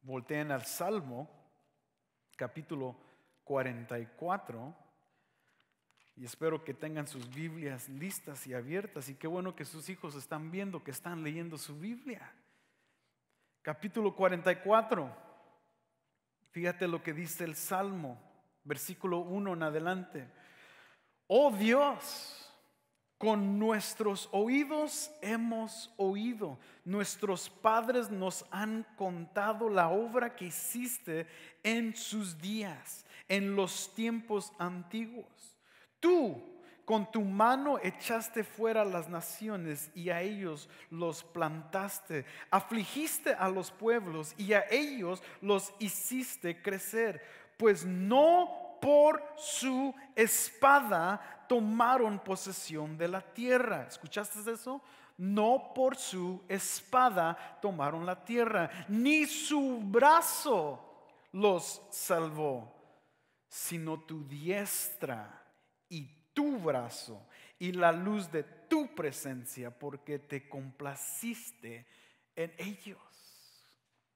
volteen 0.00 0.52
al 0.52 0.64
Salmo, 0.64 1.28
capítulo 2.34 3.07
44. 3.48 4.74
Y 6.16 6.24
espero 6.24 6.62
que 6.62 6.74
tengan 6.74 7.08
sus 7.08 7.28
Biblias 7.34 7.88
listas 7.88 8.46
y 8.46 8.52
abiertas. 8.52 9.08
Y 9.08 9.14
qué 9.14 9.26
bueno 9.26 9.56
que 9.56 9.64
sus 9.64 9.88
hijos 9.88 10.14
están 10.14 10.50
viendo, 10.50 10.84
que 10.84 10.90
están 10.90 11.24
leyendo 11.24 11.56
su 11.56 11.78
Biblia. 11.78 12.30
Capítulo 13.62 14.14
44. 14.14 15.10
Fíjate 16.50 16.86
lo 16.86 17.02
que 17.02 17.14
dice 17.14 17.44
el 17.44 17.54
Salmo, 17.54 18.20
versículo 18.64 19.20
1 19.20 19.54
en 19.54 19.62
adelante. 19.62 20.28
Oh 21.26 21.50
Dios, 21.50 22.48
Con 23.18 23.58
nuestros 23.58 24.28
oídos 24.30 25.10
hemos 25.22 25.92
oído, 25.96 26.56
nuestros 26.84 27.50
padres 27.50 28.10
nos 28.10 28.46
han 28.52 28.84
contado 28.96 29.68
la 29.68 29.88
obra 29.88 30.36
que 30.36 30.44
hiciste 30.44 31.26
en 31.64 31.96
sus 31.96 32.38
días, 32.40 33.04
en 33.28 33.54
los 33.54 33.94
tiempos 33.94 34.52
antiguos. 34.58 35.56
Tú 36.00 36.42
con 36.84 37.10
tu 37.12 37.20
mano 37.20 37.78
echaste 37.82 38.42
fuera 38.42 38.82
las 38.82 39.10
naciones 39.10 39.90
y 39.94 40.08
a 40.08 40.22
ellos 40.22 40.70
los 40.90 41.22
plantaste. 41.22 42.24
Afligiste 42.50 43.34
a 43.34 43.50
los 43.50 43.70
pueblos 43.70 44.34
y 44.38 44.54
a 44.54 44.64
ellos 44.70 45.22
los 45.42 45.74
hiciste 45.78 46.62
crecer. 46.62 47.22
Pues 47.58 47.84
no 47.84 48.78
por 48.80 49.22
su 49.36 49.94
espada 50.14 51.44
tomaron 51.46 52.20
posesión 52.20 52.96
de 52.96 53.08
la 53.08 53.20
tierra. 53.20 53.86
¿Escuchaste 53.86 54.50
eso? 54.50 54.80
No 55.18 55.72
por 55.74 55.96
su 55.96 56.42
espada 56.48 57.58
tomaron 57.60 58.06
la 58.06 58.24
tierra, 58.24 58.70
ni 58.88 59.26
su 59.26 59.80
brazo 59.82 60.80
los 61.32 61.82
salvó, 61.90 62.72
sino 63.48 64.00
tu 64.00 64.26
diestra 64.26 65.42
y 65.88 66.06
tu 66.32 66.58
brazo 66.58 67.26
y 67.58 67.72
la 67.72 67.92
luz 67.92 68.30
de 68.30 68.44
tu 68.44 68.94
presencia, 68.94 69.70
porque 69.70 70.18
te 70.18 70.48
complaciste 70.48 71.86
en 72.36 72.52
ellos. 72.58 72.98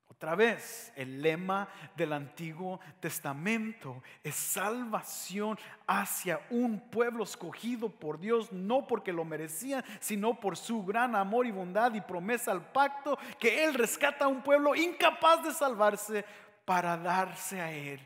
Otra 0.07 0.37
vez, 0.37 0.93
el 0.95 1.21
lema 1.21 1.69
del 1.97 2.13
Antiguo 2.13 2.79
Testamento 3.01 4.03
es 4.23 4.37
salvación 4.37 5.59
hacia 5.87 6.47
un 6.51 6.79
pueblo 6.91 7.25
escogido 7.25 7.89
por 7.89 8.21
Dios, 8.21 8.53
no 8.53 8.87
porque 8.87 9.13
lo 9.13 9.25
merecía, 9.25 9.83
sino 9.99 10.39
por 10.39 10.57
su 10.57 10.85
gran 10.85 11.17
amor 11.17 11.47
y 11.47 11.51
bondad 11.51 11.93
y 11.95 12.01
promesa 12.03 12.53
al 12.53 12.71
pacto, 12.71 13.19
que 13.41 13.65
Él 13.65 13.75
rescata 13.75 14.27
a 14.27 14.29
un 14.29 14.43
pueblo 14.43 14.77
incapaz 14.77 15.43
de 15.43 15.53
salvarse 15.53 16.25
para 16.65 16.97
darse 16.97 17.61
a 17.61 17.73
Él 17.73 17.99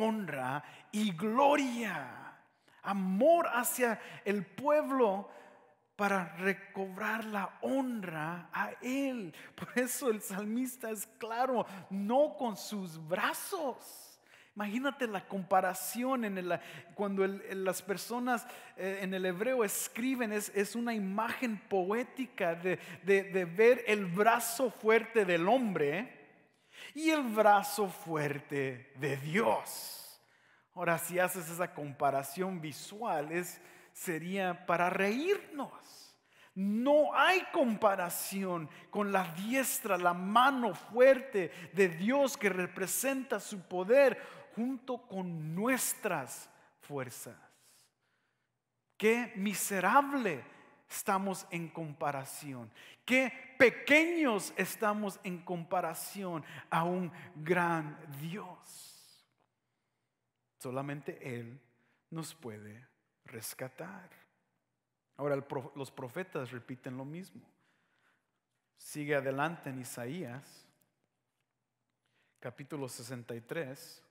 honra 0.00 0.62
y 0.92 1.12
gloria 1.12 2.26
amor 2.86 3.48
hacia 3.52 4.00
el 4.24 4.44
pueblo 4.44 5.28
para 5.96 6.36
recobrar 6.36 7.24
la 7.24 7.58
honra 7.62 8.48
a 8.52 8.72
Él. 8.80 9.34
Por 9.54 9.68
eso 9.76 10.10
el 10.10 10.22
salmista 10.22 10.90
es 10.90 11.06
claro, 11.18 11.66
no 11.90 12.36
con 12.36 12.56
sus 12.56 13.06
brazos. 13.08 14.20
Imagínate 14.54 15.06
la 15.06 15.26
comparación 15.26 16.24
en 16.24 16.38
el, 16.38 16.60
cuando 16.94 17.26
las 17.26 17.82
personas 17.82 18.46
eh, 18.76 19.00
en 19.02 19.12
el 19.12 19.26
hebreo 19.26 19.64
escriben, 19.64 20.32
es, 20.32 20.50
es 20.54 20.74
una 20.74 20.94
imagen 20.94 21.58
poética 21.68 22.54
de, 22.54 22.78
de 23.04 23.44
ver 23.44 23.84
el 23.86 24.06
brazo 24.06 24.70
fuerte 24.70 25.26
del 25.26 25.46
hombre 25.46 26.25
y 26.94 27.10
el 27.10 27.22
brazo 27.22 27.88
fuerte 27.88 28.92
de 28.96 29.16
Dios. 29.16 30.20
Ahora, 30.74 30.98
si 30.98 31.18
haces 31.18 31.48
esa 31.50 31.72
comparación 31.72 32.60
visual, 32.60 33.30
sería 33.92 34.66
para 34.66 34.90
reírnos. 34.90 35.72
No 36.54 37.14
hay 37.14 37.42
comparación 37.52 38.68
con 38.90 39.12
la 39.12 39.24
diestra, 39.34 39.98
la 39.98 40.14
mano 40.14 40.74
fuerte 40.74 41.50
de 41.74 41.88
Dios 41.88 42.36
que 42.36 42.48
representa 42.48 43.40
su 43.40 43.60
poder 43.60 44.18
junto 44.54 45.06
con 45.06 45.54
nuestras 45.54 46.48
fuerzas. 46.80 47.36
Qué 48.96 49.32
miserable 49.36 50.42
estamos 50.88 51.46
en 51.50 51.68
comparación. 51.68 52.70
Qué 53.04 53.32
pequeños 53.58 54.52
estamos 54.56 55.18
en 55.24 55.42
comparación 55.42 56.44
a 56.70 56.84
un 56.84 57.12
gran 57.36 57.98
Dios. 58.20 59.26
Solamente 60.58 61.18
Él 61.38 61.60
nos 62.10 62.34
puede 62.34 62.86
rescatar. 63.24 64.10
Ahora 65.16 65.36
los 65.74 65.90
profetas 65.90 66.50
repiten 66.50 66.96
lo 66.96 67.04
mismo. 67.04 67.42
Sigue 68.76 69.14
adelante 69.14 69.70
en 69.70 69.80
Isaías, 69.80 70.66
capítulo 72.38 72.88
63, 72.88 74.02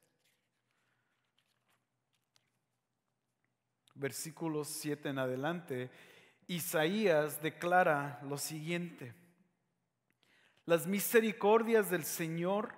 versículos 3.94 4.68
7 4.68 5.10
en 5.10 5.20
adelante. 5.20 5.92
Isaías 6.48 7.42
declara 7.42 8.20
lo 8.24 8.38
siguiente. 8.38 9.14
Las 10.66 10.88
misericordias 10.88 11.90
del 11.90 12.04
Señor 12.04 12.74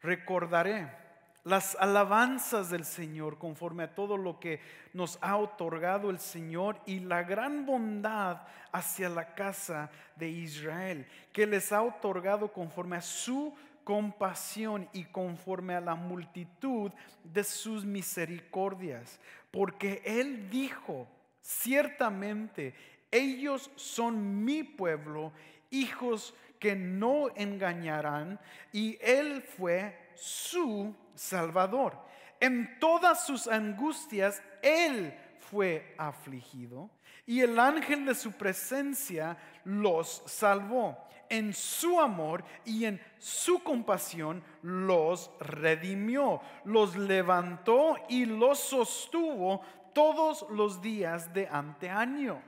recordaré 0.00 1.02
las 1.44 1.76
alabanzas 1.80 2.70
del 2.70 2.84
Señor 2.84 3.38
conforme 3.38 3.84
a 3.84 3.94
todo 3.94 4.16
lo 4.16 4.38
que 4.38 4.60
nos 4.92 5.18
ha 5.20 5.36
otorgado 5.36 6.10
el 6.10 6.20
Señor 6.20 6.80
y 6.86 7.00
la 7.00 7.24
gran 7.24 7.66
bondad 7.66 8.42
hacia 8.70 9.08
la 9.08 9.34
casa 9.34 9.90
de 10.16 10.28
Israel, 10.28 11.06
que 11.32 11.46
les 11.46 11.72
ha 11.72 11.82
otorgado 11.82 12.52
conforme 12.52 12.96
a 12.96 13.02
su 13.02 13.54
compasión 13.82 14.88
y 14.92 15.04
conforme 15.04 15.74
a 15.74 15.80
la 15.80 15.96
multitud 15.96 16.92
de 17.24 17.42
sus 17.42 17.84
misericordias. 17.84 19.18
Porque 19.50 20.00
Él 20.04 20.48
dijo, 20.48 21.08
ciertamente, 21.40 22.74
ellos 23.12 23.70
son 23.76 24.44
mi 24.44 24.64
pueblo, 24.64 25.32
hijos 25.70 26.34
que 26.58 26.74
no 26.74 27.28
engañarán, 27.36 28.40
y 28.72 28.98
Él 29.00 29.42
fue 29.42 30.10
su 30.14 30.94
Salvador. 31.14 31.96
En 32.40 32.80
todas 32.80 33.24
sus 33.24 33.46
angustias, 33.46 34.42
Él 34.62 35.14
fue 35.38 35.94
afligido 35.98 36.90
y 37.26 37.40
el 37.40 37.58
ángel 37.58 38.04
de 38.04 38.14
su 38.14 38.32
presencia 38.32 39.36
los 39.64 40.22
salvó. 40.26 40.98
En 41.28 41.54
su 41.54 41.98
amor 41.98 42.44
y 42.64 42.84
en 42.84 43.00
su 43.18 43.62
compasión 43.62 44.42
los 44.60 45.30
redimió, 45.40 46.42
los 46.64 46.94
levantó 46.96 47.96
y 48.08 48.26
los 48.26 48.58
sostuvo 48.58 49.62
todos 49.94 50.44
los 50.50 50.82
días 50.82 51.32
de 51.32 51.48
anteaño. 51.48 52.42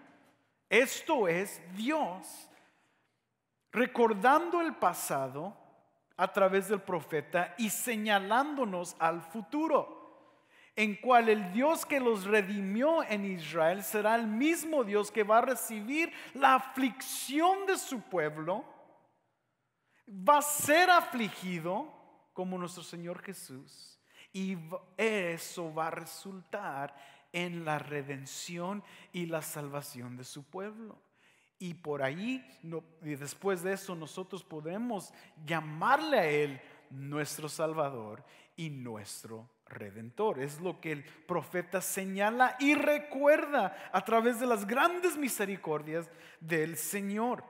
Esto 0.69 1.29
es 1.29 1.61
Dios 1.75 2.49
recordando 3.75 4.61
el 4.61 4.75
pasado 4.77 5.57
a 6.17 6.33
través 6.33 6.69
del 6.69 6.81
profeta 6.81 7.55
y 7.59 7.71
señalándonos 7.71 8.95
al 9.01 9.21
futuro, 9.21 10.39
en 10.77 10.95
cual 10.97 11.29
el 11.29 11.53
Dios 11.53 11.85
que 11.85 11.99
los 11.99 12.25
redimió 12.25 13.03
en 13.03 13.25
Israel 13.25 13.83
será 13.83 14.15
el 14.15 14.29
mismo 14.29 14.85
Dios 14.85 15.11
que 15.11 15.25
va 15.25 15.39
a 15.39 15.43
recibir 15.43 16.13
la 16.35 16.55
aflicción 16.55 17.67
de 17.67 17.77
su 17.77 18.01
pueblo, 18.01 18.65
va 20.09 20.39
a 20.39 20.43
ser 20.43 20.91
afligido 20.91 21.93
como 22.33 22.57
nuestro 22.57 22.85
Señor 22.85 23.21
Jesús, 23.23 23.99
y 24.33 24.57
eso 24.97 25.73
va 25.75 25.89
a 25.89 25.93
resultar 25.93 26.95
en 27.35 27.65
la 27.65 27.79
redención 27.79 28.83
y 29.13 29.27
la 29.27 29.43
salvación 29.43 30.17
de 30.17 30.25
su 30.25 30.45
pueblo. 30.45 30.99
Y 31.59 31.75
por 31.75 32.03
ahí, 32.03 32.47
y 33.03 33.15
después 33.17 33.63
de 33.63 33.75
eso, 33.75 33.95
nosotros 33.95 34.43
podemos 34.45 35.13
llamarle 35.45 36.19
a 36.19 36.27
Él 36.27 36.61
nuestro 36.91 37.49
Salvador 37.49 38.25
y 38.57 38.71
nuestro 38.71 39.51
Redentor. 39.67 40.39
Es 40.39 40.61
lo 40.61 40.81
que 40.81 40.93
el 40.93 41.05
profeta 41.05 41.81
señala 41.81 42.57
y 42.61 42.75
recuerda 42.75 43.91
a 43.93 44.05
través 44.05 44.39
de 44.39 44.47
las 44.47 44.67
grandes 44.67 45.17
misericordias 45.17 46.09
del 46.41 46.77
Señor. 46.77 47.45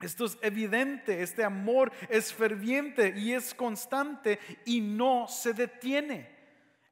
Esto 0.00 0.24
es 0.24 0.38
evidente, 0.42 1.22
este 1.22 1.44
amor 1.44 1.92
es 2.08 2.32
ferviente 2.32 3.14
y 3.16 3.32
es 3.32 3.54
constante 3.54 4.38
y 4.64 4.80
no 4.80 5.26
se 5.28 5.52
detiene. 5.52 6.30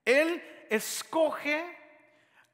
Él 0.05 0.43
escoge 0.71 1.65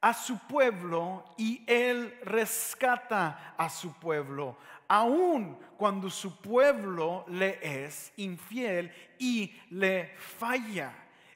a 0.03 0.12
su 0.12 0.37
pueblo 0.49 1.25
y 1.38 1.62
Él 1.67 2.19
rescata 2.25 3.55
a 3.57 3.71
su 3.71 3.95
pueblo, 3.95 4.59
aun 4.88 5.57
cuando 5.79 6.11
su 6.11 6.41
pueblo 6.41 7.25
le 7.29 7.59
es 7.62 8.12
infiel 8.17 8.93
y 9.19 9.55
le 9.71 10.12
falla. 10.19 10.93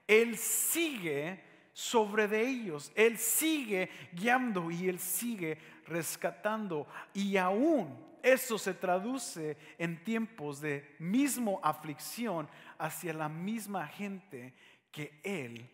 Él 0.07 0.37
sigue 0.37 1.41
sobre 1.73 2.27
de 2.27 2.43
ellos, 2.43 2.91
Él 2.97 3.17
sigue 3.19 3.89
guiando 4.13 4.71
y 4.71 4.89
Él 4.89 4.99
sigue 4.99 5.59
rescatando. 5.87 6.89
Y 7.15 7.37
aún 7.37 7.97
eso 8.21 8.59
se 8.59 8.75
traduce 8.75 9.57
en 9.79 10.03
tiempos 10.03 10.61
de 10.61 10.97
mismo 10.99 11.61
aflicción 11.63 12.49
hacia 12.79 13.13
la 13.13 13.29
misma 13.29 13.87
gente 13.87 14.53
que 14.91 15.21
Él 15.23 15.71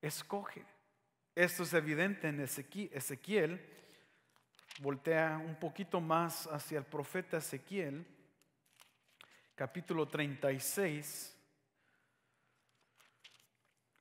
escoge. 0.00 0.64
Esto 1.34 1.64
es 1.64 1.72
evidente 1.74 2.28
en 2.28 2.38
Ezequiel, 2.38 3.60
voltea 4.78 5.36
un 5.44 5.56
poquito 5.56 6.00
más 6.00 6.46
hacia 6.46 6.78
el 6.78 6.84
profeta 6.84 7.38
Ezequiel, 7.38 8.06
capítulo 9.56 10.06
36, 10.06 11.36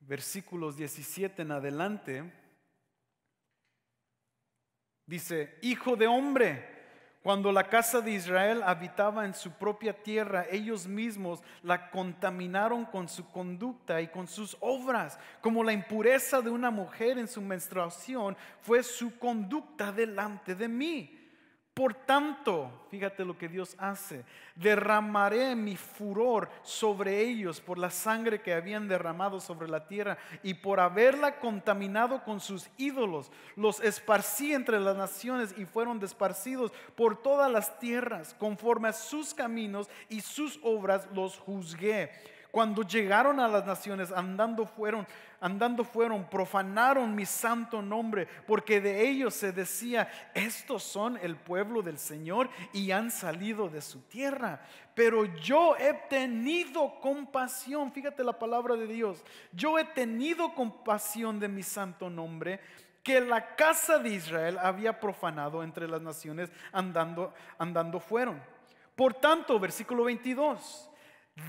versículos 0.01 0.77
17 0.77 1.41
en 1.41 1.51
adelante, 1.51 2.31
dice, 5.07 5.57
Hijo 5.63 5.95
de 5.95 6.05
hombre, 6.05 6.72
cuando 7.23 7.53
la 7.53 7.69
casa 7.69 8.01
de 8.01 8.11
Israel 8.11 8.61
habitaba 8.65 9.23
en 9.23 9.33
su 9.33 9.49
propia 9.51 9.93
tierra, 9.93 10.45
ellos 10.51 10.85
mismos 10.85 11.41
la 11.63 11.89
contaminaron 11.89 12.83
con 12.83 13.07
su 13.07 13.25
conducta 13.31 14.01
y 14.01 14.09
con 14.09 14.27
sus 14.27 14.57
obras. 14.59 15.17
Como 15.39 15.63
la 15.63 15.71
impureza 15.71 16.41
de 16.41 16.49
una 16.49 16.69
mujer 16.69 17.17
en 17.17 17.29
su 17.29 17.41
menstruación 17.41 18.35
fue 18.61 18.83
su 18.83 19.17
conducta 19.17 19.93
delante 19.93 20.53
de 20.53 20.67
mí. 20.67 21.22
Por 21.73 21.95
tanto, 21.95 22.69
fíjate 22.91 23.25
lo 23.25 23.35
que 23.35 23.47
Dios 23.47 23.75
hace, 23.79 24.23
derramaré 24.55 25.55
mi 25.55 25.75
furor 25.75 26.47
sobre 26.61 27.21
ellos 27.21 27.61
por 27.61 27.79
la 27.79 27.89
sangre 27.89 28.43
que 28.43 28.53
habían 28.53 28.87
derramado 28.87 29.39
sobre 29.39 29.67
la 29.67 29.87
tierra 29.87 30.19
y 30.43 30.53
por 30.53 30.79
haberla 30.79 31.39
contaminado 31.39 32.23
con 32.23 32.39
sus 32.39 32.69
ídolos. 32.77 33.31
Los 33.55 33.79
esparcí 33.79 34.53
entre 34.53 34.79
las 34.79 34.95
naciones 34.95 35.55
y 35.57 35.65
fueron 35.65 35.99
desparcidos 35.99 36.71
por 36.95 37.23
todas 37.23 37.51
las 37.51 37.79
tierras, 37.79 38.35
conforme 38.37 38.89
a 38.89 38.93
sus 38.93 39.33
caminos 39.33 39.89
y 40.09 40.21
sus 40.21 40.59
obras 40.61 41.07
los 41.11 41.39
juzgué. 41.39 42.11
Cuando 42.53 42.83
llegaron 42.83 43.39
a 43.39 43.47
las 43.47 43.65
naciones, 43.65 44.11
andando 44.11 44.67
fueron, 44.67 45.07
andando 45.41 45.83
fueron, 45.83 46.29
profanaron 46.29 47.15
mi 47.15 47.25
santo 47.25 47.81
nombre, 47.81 48.27
porque 48.45 48.79
de 48.79 49.09
ellos 49.09 49.33
se 49.33 49.51
decía, 49.51 50.07
estos 50.35 50.83
son 50.83 51.17
el 51.23 51.35
pueblo 51.35 51.81
del 51.81 51.97
Señor 51.97 52.51
y 52.71 52.91
han 52.91 53.09
salido 53.09 53.69
de 53.69 53.81
su 53.81 54.01
tierra. 54.01 54.61
Pero 54.93 55.25
yo 55.25 55.75
he 55.77 55.95
tenido 56.07 56.99
compasión, 56.99 57.91
fíjate 57.91 58.23
la 58.23 58.37
palabra 58.37 58.75
de 58.75 58.85
Dios, 58.85 59.23
yo 59.51 59.79
he 59.79 59.85
tenido 59.85 60.53
compasión 60.53 61.39
de 61.39 61.47
mi 61.47 61.63
santo 61.63 62.07
nombre 62.07 62.59
que 63.01 63.19
la 63.19 63.55
casa 63.55 63.97
de 63.97 64.09
Israel 64.09 64.59
había 64.59 64.99
profanado 64.99 65.63
entre 65.63 65.87
las 65.87 66.03
naciones 66.03 66.51
andando, 66.71 67.33
andando 67.57 67.99
fueron. 67.99 68.39
Por 68.95 69.15
tanto, 69.15 69.59
versículo 69.59 70.03
22 70.03 70.91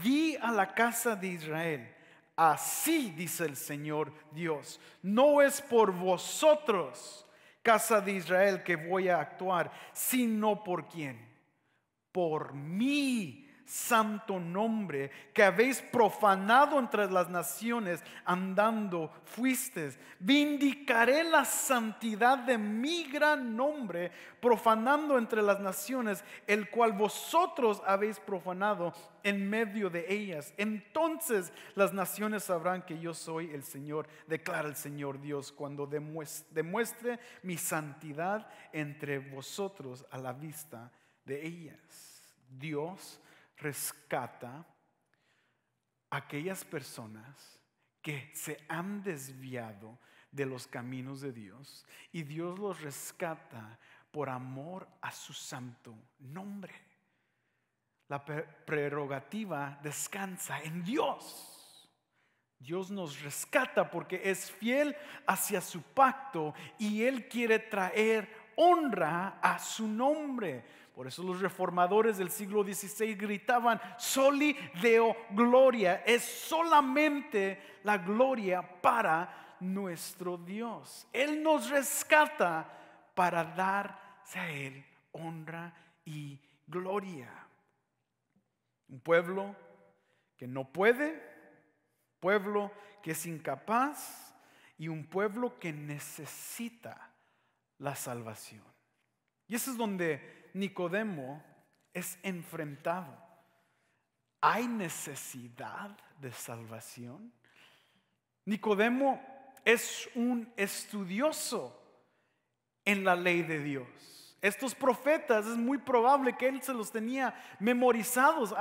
di 0.03 0.37
a 0.37 0.51
la 0.51 0.75
casa 0.75 1.16
de 1.16 1.29
Israel, 1.29 1.94
así 2.37 3.11
dice 3.11 3.44
el 3.44 3.57
Señor 3.57 4.12
Dios, 4.33 4.81
no 5.03 5.42
es 5.42 5.61
por 5.61 5.92
vosotros, 5.92 7.27
casa 7.62 8.01
de 8.01 8.12
Israel, 8.12 8.62
que 8.62 8.77
voy 8.77 9.09
a 9.09 9.20
actuar, 9.20 9.73
sino 9.92 10.62
por 10.62 10.88
quién, 10.88 11.18
por 12.12 12.55
mí 12.55 13.44
santo 13.64 14.38
nombre 14.38 15.11
que 15.33 15.42
habéis 15.42 15.81
profanado 15.81 16.79
entre 16.79 17.11
las 17.11 17.31
naciones 17.31 18.03
andando 18.24 19.11
fuistes. 19.24 19.98
Vindicaré 20.18 21.24
la 21.24 21.44
santidad 21.44 22.38
de 22.38 22.59
mi 22.59 23.05
gran 23.05 23.57
nombre 23.57 24.11
profanando 24.40 25.16
entre 25.18 25.42
las 25.42 25.61
naciones, 25.61 26.24
el 26.46 26.70
cual 26.70 26.92
vosotros 26.92 27.83
habéis 27.87 28.20
profanado 28.20 28.92
en 29.22 29.48
medio 29.48 29.88
de 29.88 30.12
ellas. 30.12 30.53
Entonces 30.57 31.53
las 31.74 31.92
naciones 31.92 32.44
sabrán 32.44 32.83
que 32.83 32.98
yo 32.98 33.14
soy 33.14 33.50
el 33.50 33.64
Señor, 33.64 34.07
declara 34.27 34.68
el 34.68 34.77
Señor 34.77 35.20
Dios, 35.20 35.50
cuando 35.50 35.87
demuestre 35.87 37.18
mi 37.42 37.57
santidad 37.57 38.46
entre 38.72 39.18
vosotros 39.18 40.05
a 40.11 40.18
la 40.18 40.33
vista 40.33 40.90
de 41.24 41.46
ellas. 41.46 42.22
Dios 42.48 43.20
rescata 43.57 44.67
aquellas 46.11 46.64
personas 46.64 47.61
que 48.03 48.31
se 48.35 48.64
han 48.69 49.03
desviado 49.03 49.99
de 50.31 50.47
los 50.47 50.67
caminos 50.67 51.21
de 51.21 51.33
Dios 51.33 51.87
y 52.12 52.23
Dios 52.23 52.59
los 52.59 52.81
rescata 52.83 53.79
por 54.11 54.29
amor 54.29 54.88
a 55.01 55.11
su 55.11 55.33
santo 55.33 55.95
nombre. 56.19 56.75
La 58.09 58.25
prerrogativa 58.25 59.79
descansa 59.83 60.61
en 60.61 60.85
Dios. 60.85 61.90
Dios 62.59 62.90
nos 62.90 63.21
rescata 63.21 63.90
porque 63.90 64.21
es 64.25 64.51
fiel 64.51 64.97
hacia 65.27 65.61
su 65.61 65.83
pacto 65.83 66.55
y 66.79 67.03
Él 67.03 67.29
quiere 67.29 67.59
traer 67.59 68.53
honra 68.57 69.38
a 69.43 69.59
su 69.59 69.88
nombre. 69.88 70.64
Por 70.94 71.09
eso 71.09 71.24
los 71.24 71.40
reformadores 71.40 72.18
del 72.18 72.30
siglo 72.30 72.62
XVI 72.62 73.16
gritaban, 73.16 73.80
soli 73.98 74.57
deo 74.80 75.16
gloria, 75.30 76.04
es 76.07 76.22
solamente 76.22 77.80
la 77.83 77.98
gloria 77.98 78.62
para 78.62 79.57
nuestro 79.59 80.37
Dios. 80.37 81.09
Él 81.12 81.42
nos 81.42 81.68
rescata 81.68 82.70
para 83.14 83.42
darse 83.42 84.38
a 84.38 84.50
Él 84.50 84.85
honra 85.11 85.74
y 86.04 86.38
gloria. 86.66 87.30
Un 88.88 89.00
pueblo 89.00 89.57
que 90.37 90.46
no 90.46 90.72
puede, 90.72 91.20
pueblo 92.20 92.70
que 93.02 93.12
es 93.12 93.26
incapaz 93.26 94.33
y 94.78 94.87
un 94.87 95.04
pueblo 95.07 95.59
que 95.59 95.72
necesita 95.72 97.11
la 97.78 97.96
salvación. 97.96 98.62
Y 99.48 99.57
eso 99.57 99.72
es 99.72 99.76
donde 99.76 100.43
Nicodemo 100.55 101.43
es 101.93 102.19
enfrentado. 102.23 103.17
¿Hay 104.40 104.67
necesidad 104.67 105.90
de 106.21 106.33
salvación? 106.33 107.33
Nicodemo 108.45 109.21
es 109.64 110.09
un 110.14 110.53
estudioso 110.57 111.81
en 112.85 113.05
la 113.05 113.17
ley 113.17 113.43
de 113.43 113.62
Dios. 113.62 114.37
Estos 114.40 114.75
profetas 114.75 115.47
es 115.47 115.57
muy 115.57 115.79
probable 115.79 116.37
que 116.37 116.47
él 116.47 116.62
se 116.62 116.75
los 116.75 116.93
tenía 116.93 117.35
memorizados, 117.59 118.55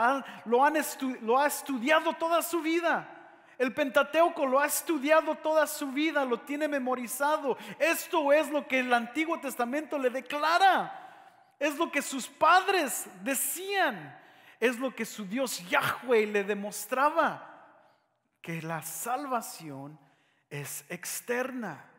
lo, 0.46 0.64
han 0.64 0.76
lo 1.22 1.38
ha 1.38 1.48
estudiado 1.48 2.14
toda 2.14 2.42
su 2.42 2.62
vida. 2.62 3.10
El 3.58 3.74
Pentateuco 3.74 4.48
lo 4.48 4.60
ha 4.60 4.66
estudiado 4.66 5.36
toda 5.36 5.68
su 5.68 5.92
vida, 5.92 6.26
lo 6.26 6.40
tiene 6.40 6.68
memorizado. 6.68 7.58
Esto 7.78 8.34
es 8.34 8.50
lo 8.50 8.68
que 8.68 8.80
el 8.80 8.94
Antiguo 8.94 9.40
Testamento 9.40 10.00
le 10.00 10.10
declara. 10.10 11.03
Es 11.64 11.78
lo 11.78 11.90
que 11.90 12.02
sus 12.02 12.28
padres 12.28 13.06
decían. 13.24 14.20
Es 14.60 14.78
lo 14.78 14.94
que 14.94 15.06
su 15.06 15.24
Dios 15.24 15.66
Yahweh 15.70 16.26
le 16.26 16.44
demostraba. 16.44 17.50
Que 18.42 18.62
la 18.62 18.82
salvación 18.82 19.98
es 20.50 20.84
externa. 20.90 21.90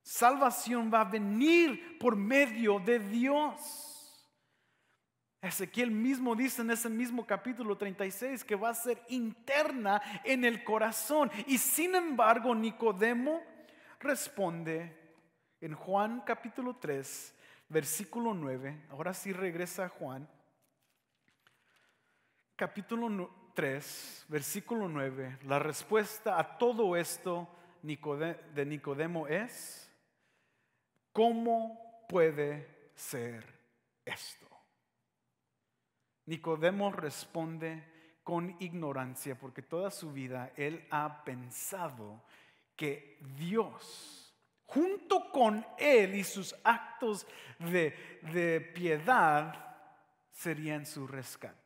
Salvación 0.00 0.90
va 0.90 1.02
a 1.02 1.10
venir 1.10 1.98
por 1.98 2.16
medio 2.16 2.78
de 2.78 2.98
Dios. 2.98 4.26
Ezequiel 5.42 5.90
mismo 5.90 6.34
dice 6.34 6.62
en 6.62 6.70
ese 6.70 6.88
mismo 6.88 7.26
capítulo 7.26 7.76
36 7.76 8.44
que 8.44 8.54
va 8.56 8.70
a 8.70 8.74
ser 8.74 9.02
interna 9.10 10.00
en 10.24 10.42
el 10.42 10.64
corazón. 10.64 11.30
Y 11.46 11.58
sin 11.58 11.94
embargo, 11.94 12.54
Nicodemo 12.54 13.42
responde 14.00 14.96
en 15.60 15.74
Juan 15.74 16.22
capítulo 16.24 16.76
3, 16.76 17.35
versículo 17.68 18.34
9, 18.34 18.86
ahora 18.90 19.12
sí 19.14 19.32
regresa 19.32 19.88
Juan, 19.88 20.28
capítulo 22.54 23.50
3, 23.54 24.26
versículo 24.28 24.88
9, 24.88 25.38
la 25.44 25.58
respuesta 25.58 26.38
a 26.38 26.58
todo 26.58 26.96
esto 26.96 27.48
de 27.82 28.66
Nicodemo 28.66 29.26
es, 29.26 29.90
¿cómo 31.12 32.04
puede 32.08 32.90
ser 32.94 33.44
esto? 34.04 34.46
Nicodemo 36.26 36.90
responde 36.90 38.18
con 38.24 38.56
ignorancia 38.58 39.38
porque 39.38 39.62
toda 39.62 39.90
su 39.90 40.12
vida 40.12 40.52
él 40.56 40.86
ha 40.90 41.22
pensado 41.24 42.24
que 42.74 43.18
Dios 43.38 44.25
junto 44.66 45.30
con 45.30 45.64
Él 45.78 46.14
y 46.14 46.24
sus 46.24 46.54
actos 46.64 47.26
de, 47.58 48.72
piedad, 48.74 49.54
serían 50.30 50.84
su 50.84 51.06
rescate. 51.06 51.56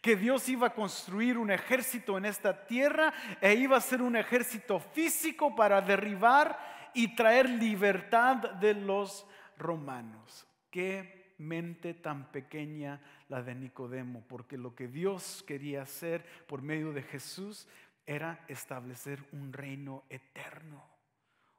Que 0.00 0.16
Dios 0.16 0.48
iba 0.48 0.68
a 0.68 0.74
construir 0.74 1.38
un 1.38 1.50
ejército 1.50 2.16
en 2.16 2.24
esta 2.24 2.66
tierra 2.66 3.12
e 3.40 3.54
iba 3.54 3.76
a 3.76 3.80
ser 3.80 4.00
un 4.00 4.16
ejército 4.16 4.78
físico 4.78 5.54
para 5.54 5.80
derribar 5.80 6.58
y 6.94 7.14
traer 7.14 7.48
libertad 7.48 8.36
de 8.36 8.74
los 8.74 9.26
romanos. 9.56 10.46
Qué 10.70 11.34
mente 11.38 11.94
tan 11.94 12.30
pequeña 12.30 13.00
la 13.28 13.42
de 13.42 13.54
Nicodemo, 13.54 14.22
porque 14.28 14.56
lo 14.56 14.74
que 14.74 14.88
Dios 14.88 15.44
quería 15.46 15.82
hacer 15.82 16.24
por 16.46 16.62
medio 16.62 16.92
de 16.92 17.02
Jesús 17.02 17.68
era 18.06 18.44
establecer 18.48 19.22
un 19.32 19.52
reino 19.52 20.04
eterno 20.08 20.97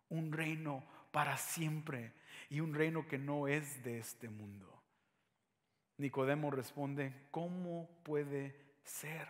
un 0.10 0.32
reino 0.32 0.84
para 1.12 1.38
siempre 1.38 2.14
y 2.50 2.60
un 2.60 2.74
reino 2.74 3.08
que 3.08 3.18
no 3.18 3.48
es 3.48 3.84
de 3.84 4.00
este 4.00 4.30
mundo. 4.30 4.68
Nicodemo 5.98 6.50
responde, 6.50 7.14
¿cómo 7.32 7.90
puede 8.04 8.56
ser? 8.84 9.28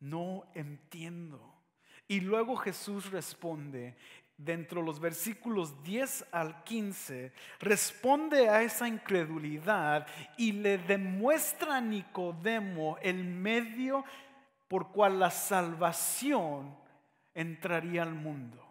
No 0.00 0.44
entiendo. 0.54 1.54
Y 2.08 2.20
luego 2.20 2.56
Jesús 2.56 3.10
responde, 3.10 3.96
dentro 4.36 4.80
de 4.80 4.86
los 4.86 4.98
versículos 4.98 5.82
10 5.82 6.26
al 6.32 6.64
15, 6.64 7.32
responde 7.60 8.48
a 8.48 8.62
esa 8.62 8.88
incredulidad 8.88 10.06
y 10.36 10.52
le 10.52 10.78
demuestra 10.78 11.76
a 11.76 11.80
Nicodemo 11.80 12.98
el 13.00 13.24
medio 13.24 14.04
por 14.68 14.90
cual 14.90 15.20
la 15.20 15.30
salvación 15.30 16.76
entraría 17.32 18.02
al 18.02 18.14
mundo. 18.14 18.63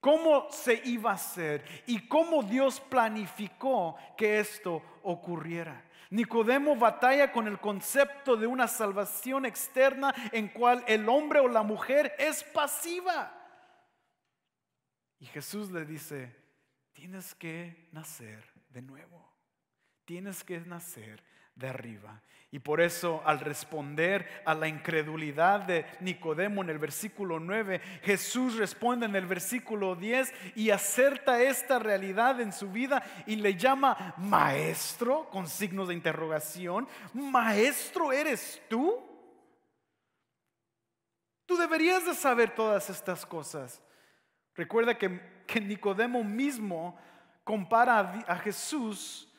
Cómo 0.00 0.50
se 0.50 0.80
iba 0.84 1.10
a 1.10 1.14
hacer 1.14 1.64
y 1.86 2.08
cómo 2.08 2.42
Dios 2.42 2.80
planificó 2.80 3.96
que 4.16 4.40
esto 4.40 4.82
ocurriera. 5.02 5.84
Nicodemo 6.10 6.74
batalla 6.74 7.30
con 7.32 7.46
el 7.46 7.60
concepto 7.60 8.36
de 8.36 8.46
una 8.46 8.66
salvación 8.66 9.46
externa 9.46 10.12
en 10.32 10.48
cual 10.48 10.82
el 10.88 11.08
hombre 11.08 11.40
o 11.40 11.48
la 11.48 11.62
mujer 11.62 12.14
es 12.18 12.42
pasiva. 12.42 13.36
Y 15.18 15.26
Jesús 15.26 15.70
le 15.70 15.84
dice, 15.84 16.34
tienes 16.92 17.34
que 17.34 17.88
nacer 17.92 18.42
de 18.70 18.82
nuevo, 18.82 19.30
tienes 20.10 20.42
que 20.42 20.58
nacer 20.62 21.22
de 21.54 21.68
arriba. 21.68 22.20
Y 22.50 22.58
por 22.58 22.80
eso 22.80 23.22
al 23.24 23.38
responder 23.38 24.42
a 24.44 24.54
la 24.54 24.66
incredulidad 24.66 25.60
de 25.60 25.86
Nicodemo 26.00 26.64
en 26.64 26.70
el 26.70 26.80
versículo 26.80 27.38
9, 27.38 27.80
Jesús 28.02 28.56
responde 28.56 29.06
en 29.06 29.14
el 29.14 29.26
versículo 29.26 29.94
10 29.94 30.34
y 30.56 30.70
acerta 30.70 31.40
esta 31.40 31.78
realidad 31.78 32.40
en 32.40 32.52
su 32.52 32.72
vida 32.72 33.04
y 33.24 33.36
le 33.36 33.54
llama 33.54 34.16
maestro 34.16 35.30
con 35.30 35.46
signos 35.46 35.86
de 35.86 35.94
interrogación. 35.94 36.88
Maestro, 37.14 38.12
¿eres 38.12 38.60
tú? 38.68 38.98
Tú 41.46 41.56
deberías 41.56 42.04
de 42.04 42.16
saber 42.16 42.52
todas 42.52 42.90
estas 42.90 43.24
cosas. 43.24 43.80
Recuerda 44.56 44.98
que, 44.98 45.38
Nicodemo 45.60 46.24
mismo 46.24 46.98
compara 47.44 48.24
a, 48.26 48.36
Jesús 48.38 49.29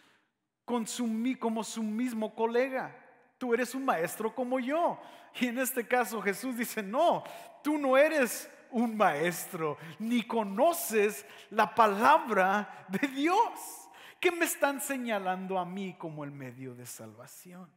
con 0.72 0.88
su, 0.88 1.06
como 1.38 1.66
su 1.66 1.84
mismo 1.84 2.34
colega. 2.34 2.96
Tú 3.38 3.54
eres 3.54 3.76
un 3.76 3.84
maestro 3.84 4.34
como 4.34 4.58
yo. 4.58 4.98
Y 5.38 5.48
en 5.48 5.60
este 5.60 5.86
caso 5.86 6.22
Jesús 6.22 6.56
dice, 6.56 6.82
no, 6.82 7.26
tú 7.62 7.78
no 7.78 7.98
eres 7.98 8.50
un 8.72 8.96
maestro, 8.96 9.78
ni 10.00 10.24
conoces 10.24 11.26
la 11.50 11.76
palabra 11.76 12.86
de 12.88 13.06
Dios. 13.10 13.90
¿Qué 14.18 14.32
me 14.32 14.46
están 14.46 14.80
señalando 14.80 15.60
a 15.60 15.66
mí 15.66 15.94
como 16.00 16.24
el 16.24 16.32
medio 16.32 16.74
de 16.74 16.86
salvación? 16.86 17.70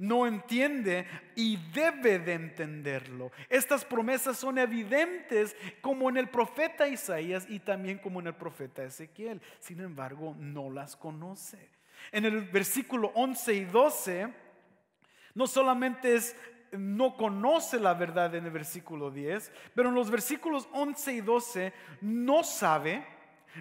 no 0.00 0.28
entiende 0.28 1.08
y 1.34 1.56
debe 1.72 2.20
de 2.20 2.34
entenderlo. 2.34 3.32
Estas 3.48 3.84
promesas 3.84 4.38
son 4.38 4.58
evidentes 4.58 5.56
como 5.80 6.08
en 6.08 6.18
el 6.18 6.28
profeta 6.28 6.86
Isaías 6.86 7.46
y 7.48 7.58
también 7.58 7.98
como 7.98 8.20
en 8.20 8.28
el 8.28 8.36
profeta 8.36 8.84
Ezequiel. 8.84 9.42
Sin 9.58 9.80
embargo, 9.80 10.36
no 10.38 10.70
las 10.70 10.94
conoce. 10.94 11.77
En 12.12 12.24
el 12.24 12.42
versículo 12.42 13.12
11 13.14 13.54
y 13.54 13.64
12, 13.64 14.32
no 15.34 15.46
solamente 15.46 16.14
es 16.14 16.36
no 16.72 17.16
conoce 17.16 17.80
la 17.80 17.94
verdad 17.94 18.34
en 18.34 18.44
el 18.44 18.50
versículo 18.50 19.10
10, 19.10 19.50
pero 19.74 19.88
en 19.88 19.94
los 19.94 20.10
versículos 20.10 20.68
11 20.72 21.12
y 21.14 21.20
12 21.20 21.72
no 22.02 22.42
sabe, 22.44 23.06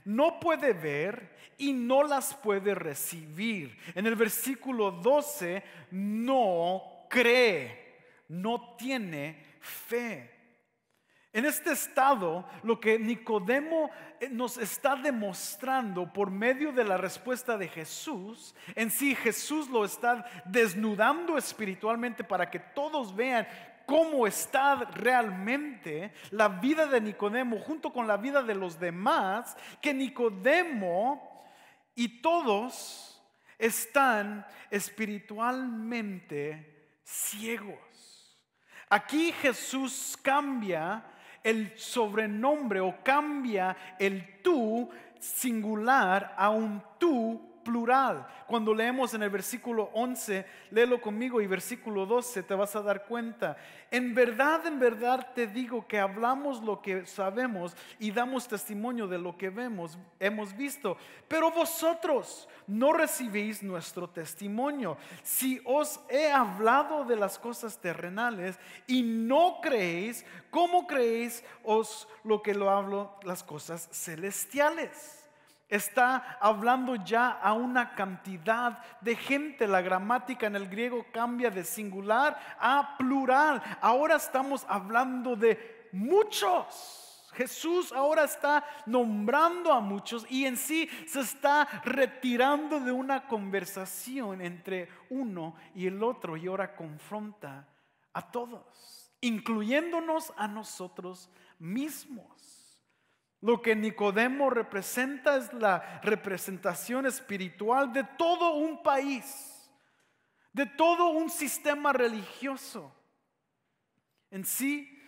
no 0.05 0.39
puede 0.39 0.73
ver 0.73 1.35
y 1.57 1.73
no 1.73 2.03
las 2.03 2.33
puede 2.35 2.75
recibir. 2.75 3.77
En 3.95 4.05
el 4.05 4.15
versículo 4.15 4.91
12 4.91 5.63
no 5.91 7.05
cree, 7.09 7.95
no 8.27 8.75
tiene 8.77 9.43
fe. 9.61 10.36
En 11.37 11.45
este 11.45 11.71
estado, 11.71 12.45
lo 12.63 12.79
que 12.79 12.97
Nicodemo 12.97 13.91
eh, 14.19 14.27
nos 14.27 14.57
está 14.57 14.95
demostrando 14.95 16.11
por 16.11 16.31
medio 16.31 16.71
de 16.71 16.83
la 16.83 16.97
respuesta 16.97 17.59
de 17.59 17.67
Jesús, 17.67 18.55
en 18.73 18.89
sí 18.89 19.13
Jesús 19.13 19.69
lo 19.69 19.85
está 19.85 20.25
desnudando 20.45 21.37
espiritualmente 21.37 22.23
para 22.23 22.49
que 22.49 22.57
todos 22.57 23.15
vean 23.15 23.47
cómo 23.85 24.25
está 24.25 24.77
realmente 24.95 26.11
la 26.31 26.47
vida 26.47 26.87
de 26.87 27.01
Nicodemo 27.01 27.59
junto 27.59 27.93
con 27.93 28.07
la 28.07 28.17
vida 28.17 28.41
de 28.41 28.55
los 28.55 28.79
demás, 28.79 29.55
que 29.79 29.93
Nicodemo 29.93 31.45
y 31.93 32.19
todos 32.19 33.23
están 33.59 34.43
espiritualmente 34.71 36.97
ciegos. 37.03 37.77
Aquí 38.89 39.31
Jesús 39.33 40.17
cambia 40.23 41.03
el 41.43 41.73
sobrenombre 41.77 42.79
o 42.79 43.03
cambia 43.03 43.75
el 43.99 44.41
tú 44.41 44.89
singular 45.19 46.33
a 46.37 46.49
un 46.49 46.81
tú 46.97 47.56
plural. 47.67 48.25
Cuando 48.47 48.73
leemos 48.73 49.13
en 49.13 49.23
el 49.23 49.29
versículo 49.29 49.89
11, 49.93 50.45
léelo 50.71 51.01
conmigo 51.01 51.41
y 51.41 51.47
versículo 51.47 52.05
12, 52.05 52.43
te 52.43 52.55
vas 52.55 52.73
a 52.77 52.81
dar 52.81 53.03
cuenta. 53.05 53.57
En 53.91 54.15
verdad, 54.15 54.65
en 54.65 54.79
verdad 54.79 55.33
te 55.35 55.47
digo 55.47 55.85
que 55.85 55.99
hablamos 55.99 56.63
lo 56.63 56.81
que 56.81 57.05
sabemos 57.05 57.75
y 57.99 58.11
damos 58.11 58.47
testimonio 58.47 59.05
de 59.05 59.17
lo 59.17 59.37
que 59.37 59.49
vemos, 59.49 59.97
hemos 60.17 60.55
visto. 60.55 60.95
Pero 61.27 61.51
vosotros 61.51 62.47
no 62.67 62.93
recibís 62.93 63.61
nuestro 63.61 64.09
testimonio. 64.09 64.97
Si 65.23 65.61
os 65.65 65.99
he 66.09 66.31
hablado 66.31 67.03
de 67.03 67.17
las 67.17 67.37
cosas 67.37 67.77
terrenales 67.79 68.57
y 68.87 69.03
no 69.03 69.59
creéis, 69.61 70.25
¿cómo 70.49 70.87
creéis 70.87 71.43
os 71.63 72.07
lo 72.23 72.41
que 72.41 72.53
lo 72.53 72.69
hablo 72.69 73.13
las 73.23 73.43
cosas 73.43 73.89
celestiales? 73.91 75.16
Está 75.69 76.37
hablando 76.39 76.95
ya 76.95 77.29
a 77.29 77.53
una 77.53 77.93
cantidad 77.93 78.79
de 79.01 79.15
gente. 79.15 79.67
La 79.67 79.81
gramática 79.81 80.47
en 80.47 80.55
el 80.55 80.69
griego 80.69 81.05
cambia 81.11 81.49
de 81.49 81.65
singular 81.65 82.39
a 82.59 82.95
plural. 82.97 83.61
Ahora 83.81 84.15
estamos 84.15 84.65
hablando 84.69 85.35
de 85.35 85.89
muchos. 85.91 87.05
Jesús 87.33 87.91
ahora 87.91 88.23
está 88.23 88.65
nombrando 88.87 89.71
a 89.71 89.79
muchos 89.79 90.25
y 90.29 90.45
en 90.45 90.57
sí 90.57 90.89
se 91.05 91.19
está 91.19 91.65
retirando 91.83 92.79
de 92.79 92.91
una 92.91 93.27
conversación 93.27 94.41
entre 94.41 94.89
uno 95.09 95.55
y 95.75 95.85
el 95.85 96.01
otro 96.01 96.35
y 96.35 96.47
ahora 96.47 96.75
confronta 96.75 97.67
a 98.13 98.31
todos, 98.31 99.11
incluyéndonos 99.21 100.33
a 100.35 100.47
nosotros 100.47 101.29
mismos. 101.59 102.56
Lo 103.41 103.61
que 103.61 103.75
Nicodemo 103.75 104.49
representa 104.49 105.37
es 105.37 105.53
la 105.53 105.99
representación 106.01 107.05
espiritual 107.05 107.93
de 107.93 108.03
todo 108.03 108.55
un 108.55 108.81
país, 108.81 109.69
de 110.53 110.65
todo 110.65 111.09
un 111.09 111.29
sistema 111.29 111.93
religioso. 111.93 112.93
En 114.31 114.43
sí, 114.43 114.99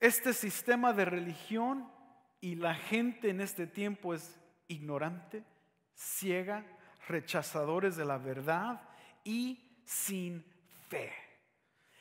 este 0.00 0.32
sistema 0.32 0.92
de 0.92 1.04
religión 1.04 1.90
y 2.40 2.56
la 2.56 2.74
gente 2.74 3.30
en 3.30 3.40
este 3.40 3.66
tiempo 3.66 4.14
es 4.14 4.38
ignorante, 4.66 5.44
ciega, 5.94 6.64
rechazadores 7.06 7.96
de 7.96 8.04
la 8.04 8.18
verdad 8.18 8.80
y 9.24 9.80
sin 9.84 10.44
fe. 10.88 11.27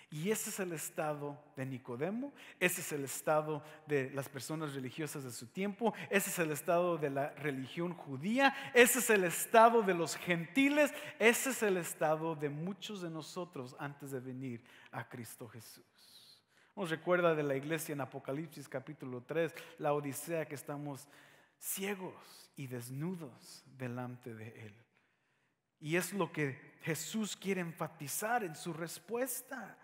Y 0.09 0.31
ese 0.31 0.51
es 0.51 0.59
el 0.61 0.71
estado 0.71 1.37
de 1.57 1.65
Nicodemo, 1.65 2.31
ese 2.61 2.79
es 2.79 2.93
el 2.93 3.03
estado 3.03 3.61
de 3.87 4.09
las 4.11 4.29
personas 4.29 4.73
religiosas 4.73 5.25
de 5.25 5.31
su 5.31 5.47
tiempo, 5.47 5.93
ese 6.09 6.29
es 6.29 6.39
el 6.39 6.51
estado 6.51 6.97
de 6.97 7.09
la 7.09 7.31
religión 7.31 7.93
judía, 7.93 8.55
ese 8.73 8.99
es 8.99 9.09
el 9.09 9.25
estado 9.25 9.81
de 9.81 9.93
los 9.93 10.15
gentiles, 10.15 10.93
ese 11.19 11.49
es 11.49 11.61
el 11.61 11.75
estado 11.75 12.35
de 12.35 12.47
muchos 12.47 13.01
de 13.01 13.09
nosotros 13.09 13.75
antes 13.79 14.11
de 14.11 14.21
venir 14.21 14.63
a 14.91 15.09
Cristo 15.09 15.49
Jesús. 15.49 15.83
Nos 16.73 16.89
recuerda 16.89 17.35
de 17.35 17.43
la 17.43 17.57
iglesia 17.57 17.91
en 17.91 17.99
Apocalipsis 17.99 18.69
capítulo 18.69 19.23
3, 19.23 19.53
la 19.79 19.93
odisea 19.93 20.47
que 20.47 20.55
estamos 20.55 21.09
ciegos 21.59 22.49
y 22.55 22.67
desnudos 22.67 23.65
delante 23.77 24.33
de 24.33 24.67
Él. 24.67 24.75
Y 25.79 25.97
es 25.97 26.13
lo 26.13 26.31
que 26.31 26.77
Jesús 26.81 27.35
quiere 27.35 27.59
enfatizar 27.59 28.43
en 28.43 28.55
su 28.55 28.71
respuesta. 28.71 29.77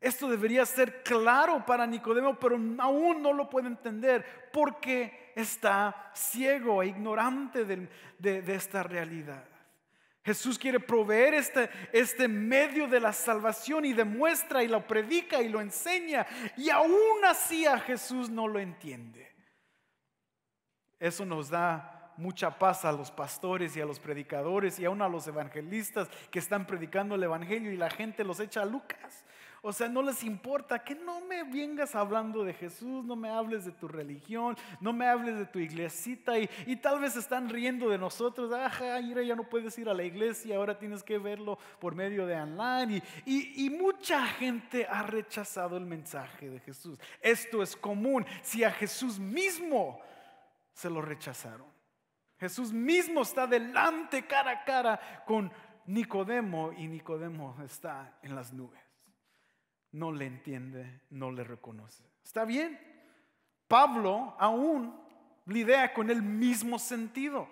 Esto 0.00 0.28
debería 0.28 0.64
ser 0.64 1.02
claro 1.02 1.64
para 1.66 1.86
Nicodemo, 1.86 2.38
pero 2.38 2.56
aún 2.78 3.20
no 3.20 3.32
lo 3.32 3.50
puede 3.50 3.66
entender 3.66 4.50
porque 4.52 5.32
está 5.34 6.10
ciego 6.14 6.82
e 6.82 6.86
ignorante 6.86 7.64
de, 7.64 8.54
esta 8.54 8.84
realidad. 8.84 9.44
Jesús 10.24 10.58
quiere 10.58 10.78
proveer 10.78 11.34
este, 11.34 11.70
este 11.92 12.28
medio 12.28 12.86
de 12.86 13.00
la 13.00 13.12
salvación 13.12 13.84
y 13.86 13.92
demuestra 13.92 14.62
y 14.62 14.68
lo 14.68 14.86
predica 14.86 15.40
y 15.40 15.48
lo 15.48 15.60
enseña 15.60 16.26
y 16.56 16.70
aún 16.70 17.24
así 17.24 17.66
a 17.66 17.78
Jesús 17.78 18.28
no 18.28 18.46
lo 18.46 18.60
entiende. 18.60 19.26
Eso 21.00 21.24
nos 21.24 21.48
da 21.48 22.12
mucha 22.18 22.58
paz 22.58 22.84
a 22.84 22.92
los 22.92 23.10
pastores 23.10 23.76
y 23.76 23.80
a 23.80 23.86
los 23.86 24.00
predicadores 24.00 24.78
y 24.78 24.84
aún 24.84 25.00
a 25.02 25.08
los 25.08 25.26
evangelistas 25.26 26.08
que 26.30 26.40
están 26.40 26.66
predicando 26.66 27.14
el 27.14 27.22
Evangelio 27.22 27.72
y 27.72 27.76
la 27.76 27.90
gente 27.90 28.24
los 28.24 28.40
echa 28.40 28.62
a 28.62 28.66
Lucas. 28.66 29.24
O 29.60 29.72
sea, 29.72 29.88
no 29.88 30.02
les 30.02 30.22
importa 30.22 30.84
que 30.84 30.94
no 30.94 31.20
me 31.22 31.42
vengas 31.42 31.94
hablando 31.96 32.44
de 32.44 32.54
Jesús, 32.54 33.04
no 33.04 33.16
me 33.16 33.28
hables 33.28 33.64
de 33.64 33.72
tu 33.72 33.88
religión, 33.88 34.56
no 34.80 34.92
me 34.92 35.06
hables 35.06 35.36
de 35.36 35.46
tu 35.46 35.58
iglesita 35.58 36.38
y, 36.38 36.76
tal 36.76 37.00
vez 37.00 37.16
están 37.16 37.48
riendo 37.48 37.88
de 37.88 37.98
nosotros. 37.98 38.52
Ajá, 38.52 39.00
mira, 39.00 39.22
ya 39.22 39.34
no 39.34 39.48
puedes 39.48 39.76
ir 39.78 39.88
a 39.88 39.94
la 39.94 40.04
iglesia, 40.04 40.56
ahora 40.56 40.78
tienes 40.78 41.02
que 41.02 41.18
verlo 41.18 41.58
por 41.80 41.96
medio 41.96 42.24
de 42.24 42.36
online. 42.36 43.02
Y, 43.26 43.66
y 43.66 43.70
mucha 43.70 44.24
gente 44.26 44.86
ha 44.88 45.02
rechazado 45.02 45.76
el 45.76 45.86
mensaje 45.86 46.48
de 46.48 46.60
Jesús. 46.60 46.98
Esto 47.20 47.62
es 47.62 47.74
común. 47.74 48.24
Si 48.42 48.62
a 48.62 48.70
Jesús 48.70 49.18
mismo 49.18 50.00
se 50.72 50.88
lo 50.88 51.02
rechazaron. 51.02 51.66
Jesús 52.38 52.72
mismo 52.72 53.22
está 53.22 53.48
delante 53.48 54.24
cara 54.24 54.52
a 54.52 54.64
cara 54.64 55.24
con 55.26 55.50
Nicodemo 55.86 56.72
y 56.72 56.86
Nicodemo 56.86 57.56
está 57.64 58.16
en 58.22 58.36
las 58.36 58.52
nubes 58.52 58.87
no 59.92 60.12
le 60.12 60.26
entiende, 60.26 61.02
no 61.10 61.30
le 61.30 61.44
reconoce. 61.44 62.04
¿Está 62.24 62.44
bien? 62.44 62.78
Pablo 63.66 64.34
aún 64.38 64.94
lidia 65.46 65.92
con 65.92 66.10
el 66.10 66.22
mismo 66.22 66.78
sentido. 66.78 67.48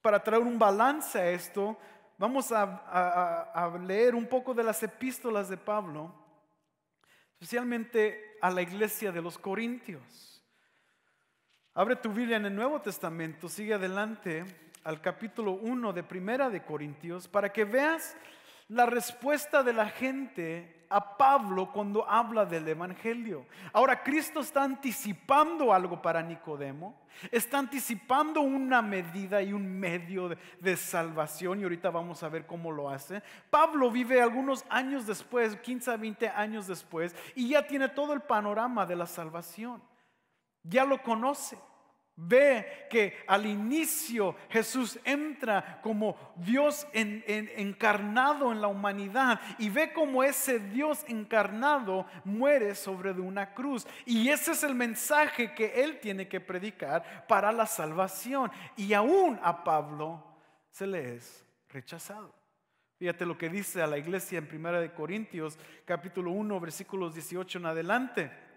Para 0.00 0.22
traer 0.22 0.42
un 0.42 0.58
balance 0.58 1.18
a 1.18 1.30
esto, 1.30 1.76
vamos 2.16 2.52
a, 2.52 3.78
leer 3.86 4.14
un 4.14 4.26
poco 4.26 4.54
de 4.54 4.64
las 4.64 4.82
epístolas 4.82 5.48
de 5.48 5.56
Pablo, 5.56 6.12
especialmente 7.32 8.36
a 8.40 8.50
la 8.50 8.62
iglesia 8.62 9.12
de 9.12 9.22
los 9.22 9.38
Corintios. 9.38 10.44
Abre 11.74 11.96
tu 11.96 12.12
Biblia 12.12 12.36
en 12.36 12.46
el 12.46 12.54
Nuevo 12.54 12.80
Testamento, 12.80 13.48
sigue 13.48 13.74
adelante 13.74 14.44
al 14.82 15.00
capítulo 15.00 15.52
1 15.52 15.92
de 15.92 16.02
Primera 16.02 16.50
de 16.50 16.64
Corintios, 16.64 17.28
para 17.28 17.52
que 17.52 17.64
veas 17.64 18.16
la 18.68 18.86
respuesta 18.86 19.62
de 19.62 19.72
la 19.72 19.88
gente 19.88 20.77
a 20.90 21.16
Pablo 21.16 21.70
cuando 21.72 22.08
habla 22.08 22.44
del 22.44 22.66
Evangelio. 22.68 23.46
Ahora, 23.72 24.02
Cristo 24.02 24.40
está 24.40 24.62
anticipando 24.62 25.72
algo 25.72 26.00
para 26.00 26.22
Nicodemo, 26.22 26.98
está 27.30 27.58
anticipando 27.58 28.40
una 28.40 28.80
medida 28.82 29.42
y 29.42 29.52
un 29.52 29.78
medio 29.78 30.30
de, 30.60 30.76
salvación 30.76 31.60
y 31.60 31.64
ahorita 31.64 31.90
vamos 31.90 32.22
a 32.22 32.28
ver 32.28 32.46
cómo 32.46 32.70
lo 32.70 32.88
hace. 32.88 33.22
Pablo 33.50 33.90
vive 33.90 34.20
algunos 34.22 34.64
años 34.68 35.06
después, 35.06 35.56
15 35.56 35.90
a 35.90 35.96
20 35.96 36.28
años 36.28 36.66
después, 36.66 37.14
y 37.34 37.50
ya 37.50 37.66
tiene 37.66 37.88
todo 37.88 38.12
el 38.12 38.20
panorama 38.20 38.86
de 38.86 38.96
la 38.96 39.06
salvación. 39.06 39.82
Ya 40.62 40.84
lo 40.84 41.02
conoce. 41.02 41.58
Ve 42.20 42.88
que 42.90 43.16
al 43.28 43.46
inicio 43.46 44.34
Jesús 44.50 44.98
entra 45.04 45.78
como 45.82 46.34
Dios 46.34 46.84
encarnado 46.92 48.50
en 48.50 48.60
la 48.60 48.66
humanidad 48.66 49.40
y 49.56 49.70
ve 49.70 49.92
como 49.92 50.24
ese 50.24 50.58
Dios 50.58 51.04
encarnado 51.06 52.06
muere 52.24 52.74
sobre 52.74 53.14
de 53.14 53.20
una 53.20 53.54
cruz. 53.54 53.86
Y 54.04 54.30
ese 54.30 54.50
es 54.50 54.64
el 54.64 54.74
mensaje 54.74 55.54
que 55.54 55.84
él 55.84 56.00
tiene 56.00 56.26
que 56.26 56.40
predicar 56.40 57.24
para 57.28 57.52
la 57.52 57.66
salvación. 57.66 58.50
Y 58.76 58.94
aún 58.94 59.38
a 59.40 59.62
Pablo 59.62 60.20
se 60.70 60.88
le 60.88 61.14
es 61.14 61.46
rechazado. 61.68 62.34
Fíjate 62.96 63.26
lo 63.26 63.38
que 63.38 63.48
dice 63.48 63.80
a 63.80 63.86
la 63.86 63.96
iglesia 63.96 64.40
en 64.40 64.48
1 64.52 64.92
Corintios 64.92 65.56
capítulo 65.84 66.32
1 66.32 66.58
versículos 66.58 67.14
18 67.14 67.58
en 67.58 67.66
adelante. 67.66 68.47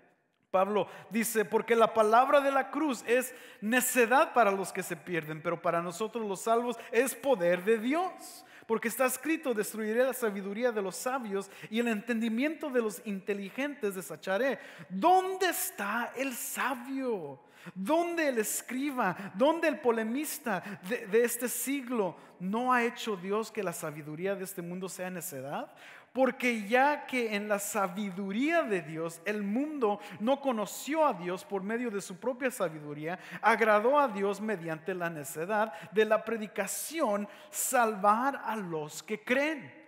Pablo 0.51 0.87
dice, 1.09 1.45
porque 1.45 1.75
la 1.75 1.93
palabra 1.93 2.41
de 2.41 2.51
la 2.51 2.69
cruz 2.69 3.03
es 3.07 3.33
necedad 3.61 4.33
para 4.33 4.51
los 4.51 4.73
que 4.73 4.83
se 4.83 4.97
pierden, 4.97 5.41
pero 5.41 5.61
para 5.61 5.81
nosotros 5.81 6.27
los 6.27 6.41
salvos 6.41 6.77
es 6.91 7.15
poder 7.15 7.63
de 7.63 7.77
Dios. 7.77 8.45
Porque 8.67 8.89
está 8.89 9.05
escrito, 9.05 9.53
destruiré 9.53 10.03
la 10.03 10.13
sabiduría 10.13 10.71
de 10.71 10.81
los 10.81 10.95
sabios 10.95 11.49
y 11.69 11.79
el 11.79 11.87
entendimiento 11.87 12.69
de 12.69 12.81
los 12.81 13.01
inteligentes 13.05 13.95
desacharé. 13.95 14.59
¿Dónde 14.89 15.49
está 15.49 16.13
el 16.15 16.33
sabio? 16.33 17.39
¿Dónde 17.73 18.27
el 18.29 18.37
escriba? 18.37 19.33
¿Dónde 19.35 19.67
el 19.67 19.79
polemista 19.79 20.63
de, 20.87 21.23
este 21.23 21.47
siglo? 21.47 22.15
¿No 22.39 22.73
ha 22.73 22.83
hecho 22.83 23.15
Dios 23.15 23.51
que 23.51 23.63
la 23.63 23.73
sabiduría 23.73 24.35
de 24.35 24.43
este 24.43 24.61
mundo 24.61 24.89
sea 24.89 25.09
necedad? 25.09 25.71
Porque 26.13 26.67
ya 26.67 27.05
que 27.05 27.35
en 27.35 27.47
la 27.47 27.57
sabiduría 27.57 28.63
de 28.63 28.81
Dios 28.81 29.21
el 29.23 29.43
mundo 29.43 30.01
no 30.19 30.41
conoció 30.41 31.05
a 31.05 31.13
Dios 31.13 31.45
por 31.45 31.63
medio 31.63 31.89
de 31.89 32.01
su 32.01 32.17
propia 32.17 32.51
sabiduría, 32.51 33.17
agradó 33.41 33.97
a 33.97 34.09
Dios 34.09 34.41
mediante 34.41 34.93
la 34.93 35.09
necedad 35.09 35.71
de 35.91 36.03
la 36.03 36.25
predicación 36.25 37.29
salvar 37.49 38.41
a 38.43 38.57
los 38.57 39.01
que 39.03 39.23
creen. 39.23 39.81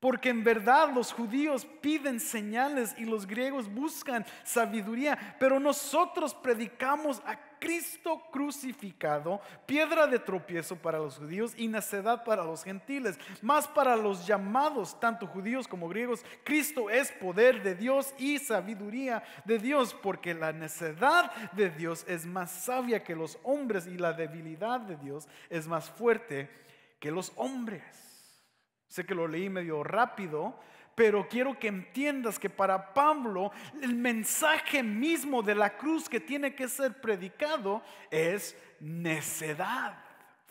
Porque 0.00 0.30
en 0.30 0.44
verdad 0.44 0.92
los 0.92 1.12
judíos 1.12 1.66
piden 1.82 2.20
señales 2.20 2.94
y 2.98 3.04
los 3.04 3.26
griegos 3.26 3.72
buscan 3.72 4.26
sabiduría, 4.44 5.36
pero 5.38 5.60
nosotros 5.60 6.34
predicamos 6.34 7.22
a 7.26 7.38
Cristo 7.60 8.22
crucificado, 8.32 9.40
piedra 9.66 10.06
de 10.06 10.18
tropiezo 10.18 10.76
para 10.76 10.98
los 10.98 11.18
judíos 11.18 11.52
y 11.56 11.68
necedad 11.68 12.24
para 12.24 12.42
los 12.42 12.64
gentiles. 12.64 13.18
Más 13.42 13.68
para 13.68 13.94
los 13.94 14.26
llamados, 14.26 14.98
tanto 14.98 15.26
judíos 15.26 15.68
como 15.68 15.88
griegos, 15.88 16.24
Cristo 16.42 16.90
es 16.90 17.12
poder 17.12 17.62
de 17.62 17.74
Dios 17.74 18.14
y 18.18 18.38
sabiduría 18.38 19.22
de 19.44 19.58
Dios, 19.58 19.94
porque 19.94 20.34
la 20.34 20.52
necedad 20.52 21.30
de 21.52 21.70
Dios 21.70 22.04
es 22.08 22.26
más 22.26 22.50
sabia 22.50 23.04
que 23.04 23.14
los 23.14 23.38
hombres 23.42 23.86
y 23.86 23.98
la 23.98 24.14
debilidad 24.14 24.80
de 24.80 24.96
Dios 24.96 25.28
es 25.50 25.68
más 25.68 25.90
fuerte 25.90 26.50
que 26.98 27.10
los 27.10 27.32
hombres. 27.36 27.82
Sé 28.88 29.04
que 29.04 29.14
lo 29.14 29.28
leí 29.28 29.48
medio 29.48 29.84
rápido, 29.84 30.58
pero 31.00 31.26
quiero 31.26 31.58
que 31.58 31.68
entiendas 31.68 32.38
que 32.38 32.50
para 32.50 32.92
Pablo 32.92 33.52
el 33.80 33.94
mensaje 33.94 34.82
mismo 34.82 35.40
de 35.40 35.54
la 35.54 35.74
cruz 35.78 36.10
que 36.10 36.20
tiene 36.20 36.54
que 36.54 36.68
ser 36.68 37.00
predicado 37.00 37.82
es 38.10 38.54
necedad, 38.80 39.94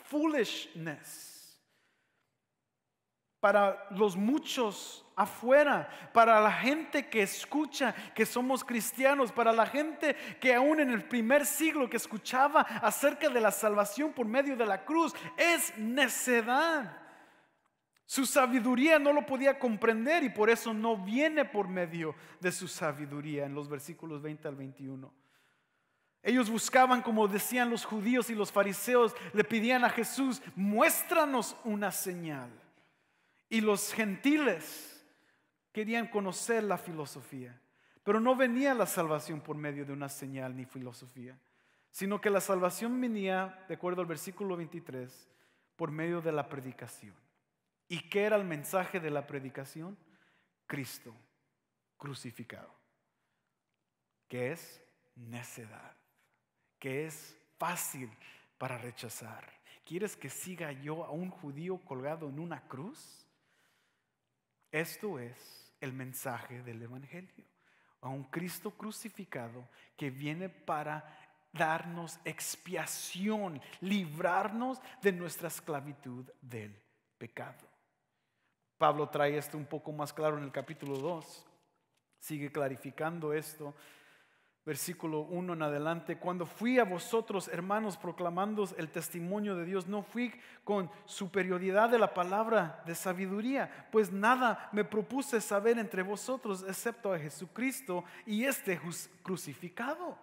foolishness. 0.07 1.55
Para 3.39 3.85
los 3.91 4.17
muchos 4.17 5.05
afuera, 5.15 5.87
para 6.13 6.41
la 6.41 6.51
gente 6.51 7.07
que 7.09 7.21
escucha 7.21 7.93
que 8.15 8.25
somos 8.25 8.63
cristianos, 8.63 9.31
para 9.31 9.53
la 9.53 9.67
gente 9.67 10.15
que 10.41 10.55
aún 10.55 10.79
en 10.79 10.89
el 10.89 11.03
primer 11.03 11.45
siglo 11.45 11.87
que 11.87 11.97
escuchaba 11.97 12.61
acerca 12.61 13.29
de 13.29 13.39
la 13.39 13.51
salvación 13.51 14.13
por 14.13 14.25
medio 14.25 14.57
de 14.57 14.65
la 14.65 14.83
cruz, 14.83 15.13
es 15.37 15.77
necedad. 15.77 16.98
Su 18.09 18.25
sabiduría 18.25 18.97
no 18.97 19.13
lo 19.13 19.23
podía 19.23 19.59
comprender 19.59 20.23
y 20.23 20.29
por 20.29 20.49
eso 20.49 20.73
no 20.73 20.97
viene 20.97 21.45
por 21.45 21.67
medio 21.67 22.15
de 22.39 22.51
su 22.51 22.67
sabiduría 22.67 23.45
en 23.45 23.53
los 23.53 23.69
versículos 23.69 24.23
20 24.23 24.47
al 24.47 24.55
21. 24.55 25.13
Ellos 26.23 26.49
buscaban, 26.49 27.03
como 27.03 27.27
decían 27.27 27.69
los 27.69 27.85
judíos 27.85 28.31
y 28.31 28.33
los 28.33 28.51
fariseos, 28.51 29.15
le 29.31 29.43
pedían 29.43 29.85
a 29.85 29.91
Jesús, 29.91 30.41
muéstranos 30.55 31.55
una 31.63 31.91
señal. 31.91 32.49
Y 33.47 33.61
los 33.61 33.93
gentiles 33.93 35.05
querían 35.71 36.07
conocer 36.07 36.63
la 36.63 36.79
filosofía, 36.79 37.61
pero 38.01 38.19
no 38.19 38.35
venía 38.35 38.73
la 38.73 38.87
salvación 38.87 39.39
por 39.39 39.55
medio 39.55 39.85
de 39.85 39.93
una 39.93 40.09
señal 40.09 40.55
ni 40.55 40.65
filosofía, 40.65 41.37
sino 41.91 42.19
que 42.19 42.31
la 42.31 42.41
salvación 42.41 42.99
venía, 42.99 43.63
de 43.67 43.75
acuerdo 43.75 44.01
al 44.01 44.07
versículo 44.07 44.57
23, 44.57 45.29
por 45.75 45.91
medio 45.91 46.21
de 46.21 46.31
la 46.31 46.49
predicación. 46.49 47.13
¿Y 47.89 48.01
qué 48.07 48.23
era 48.23 48.35
el 48.35 48.45
mensaje 48.45 48.99
de 48.99 49.09
la 49.09 49.25
predicación? 49.25 49.97
Cristo 50.67 51.15
crucificado, 51.97 52.71
que 54.27 54.51
es 54.51 54.81
necedad, 55.15 55.97
que 56.77 57.07
es 57.07 57.35
fácil 57.57 58.09
para 58.59 58.77
rechazar. 58.77 59.51
¿Quieres 59.83 60.15
que 60.15 60.29
siga 60.29 60.71
yo 60.71 61.03
a 61.03 61.09
un 61.09 61.31
judío 61.31 61.79
colgado 61.79 62.29
en 62.29 62.39
una 62.39 62.61
cruz? 62.67 63.27
Esto 64.71 65.17
es 65.17 65.73
el 65.81 65.91
mensaje 65.91 66.61
del 66.61 66.83
Evangelio, 66.83 67.45
a 68.01 68.09
un 68.09 68.25
Cristo 68.25 68.69
crucificado 68.69 69.67
que 69.97 70.11
viene 70.11 70.47
para 70.47 71.17
darnos 71.51 72.19
expiación, 72.23 73.59
librarnos 73.81 74.79
de 75.01 75.11
nuestra 75.11 75.47
esclavitud 75.47 76.29
del 76.39 76.79
pecado. 77.17 77.78
Pablo 78.79 79.09
trae 79.09 79.37
esto 79.37 79.57
un 79.57 79.65
poco 79.65 79.91
más 79.91 80.13
claro 80.13 80.37
en 80.37 80.45
el 80.45 80.53
capítulo 80.53 80.97
2. 80.97 81.45
Sigue 82.17 82.49
clarificando 82.49 83.33
esto. 83.33 83.75
Versículo 84.65 85.21
1 85.21 85.53
en 85.53 85.61
adelante. 85.61 86.17
Cuando 86.17 86.45
fui 86.45 86.79
a 86.79 86.85
vosotros, 86.85 87.49
hermanos, 87.49 87.97
proclamando 87.97 88.65
el 88.77 88.89
testimonio 88.89 89.57
de 89.57 89.65
Dios, 89.65 89.87
no 89.87 90.01
fui 90.01 90.33
con 90.63 90.89
superioridad 91.03 91.89
de 91.89 91.99
la 91.99 92.13
palabra 92.13 92.81
de 92.85 92.95
sabiduría, 92.95 93.89
pues 93.91 94.13
nada 94.13 94.69
me 94.71 94.85
propuse 94.85 95.41
saber 95.41 95.77
entre 95.77 96.01
vosotros 96.01 96.63
excepto 96.65 97.11
a 97.11 97.19
Jesucristo 97.19 98.05
y 98.25 98.45
este 98.45 98.79
crucificado. 99.23 100.17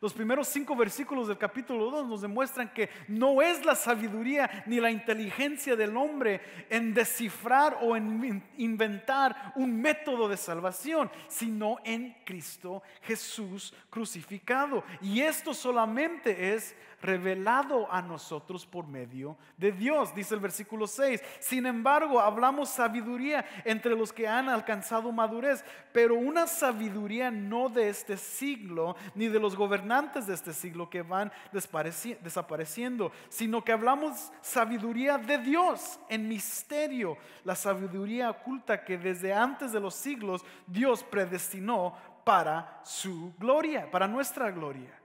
Los 0.00 0.12
primeros 0.12 0.46
cinco 0.48 0.76
versículos 0.76 1.26
del 1.26 1.38
capítulo 1.38 1.90
2 1.90 2.06
nos 2.06 2.22
demuestran 2.22 2.72
que 2.72 2.88
no 3.08 3.42
es 3.42 3.64
la 3.64 3.74
sabiduría 3.74 4.64
ni 4.66 4.78
la 4.78 4.90
inteligencia 4.90 5.74
del 5.74 5.96
hombre 5.96 6.40
en 6.70 6.94
descifrar 6.94 7.78
o 7.82 7.96
en 7.96 8.42
inventar 8.56 9.52
un 9.56 9.80
método 9.80 10.28
de 10.28 10.36
salvación, 10.36 11.10
sino 11.26 11.78
en 11.84 12.16
Cristo 12.24 12.82
Jesús 13.02 13.74
crucificado. 13.90 14.84
Y 15.00 15.20
esto 15.20 15.52
solamente 15.52 16.54
es 16.54 16.76
revelado 17.00 17.90
a 17.92 18.02
nosotros 18.02 18.66
por 18.66 18.86
medio 18.86 19.36
de 19.56 19.72
Dios, 19.72 20.14
dice 20.14 20.34
el 20.34 20.40
versículo 20.40 20.86
6. 20.86 21.22
Sin 21.40 21.66
embargo, 21.66 22.20
hablamos 22.20 22.70
sabiduría 22.70 23.44
entre 23.64 23.94
los 23.94 24.12
que 24.12 24.26
han 24.26 24.48
alcanzado 24.48 25.12
madurez, 25.12 25.64
pero 25.92 26.14
una 26.16 26.46
sabiduría 26.46 27.30
no 27.30 27.68
de 27.68 27.88
este 27.88 28.16
siglo, 28.16 28.96
ni 29.14 29.28
de 29.28 29.38
los 29.38 29.56
gobernantes 29.56 30.26
de 30.26 30.34
este 30.34 30.52
siglo 30.52 30.90
que 30.90 31.02
van 31.02 31.32
desapareciendo, 31.52 33.12
sino 33.28 33.64
que 33.64 33.72
hablamos 33.72 34.32
sabiduría 34.40 35.18
de 35.18 35.38
Dios 35.38 36.00
en 36.08 36.28
misterio, 36.28 37.16
la 37.44 37.54
sabiduría 37.54 38.30
oculta 38.30 38.84
que 38.84 38.98
desde 38.98 39.32
antes 39.32 39.72
de 39.72 39.80
los 39.80 39.94
siglos 39.94 40.44
Dios 40.66 41.02
predestinó 41.04 41.94
para 42.24 42.80
su 42.82 43.32
gloria, 43.38 43.90
para 43.90 44.06
nuestra 44.06 44.50
gloria. 44.50 44.98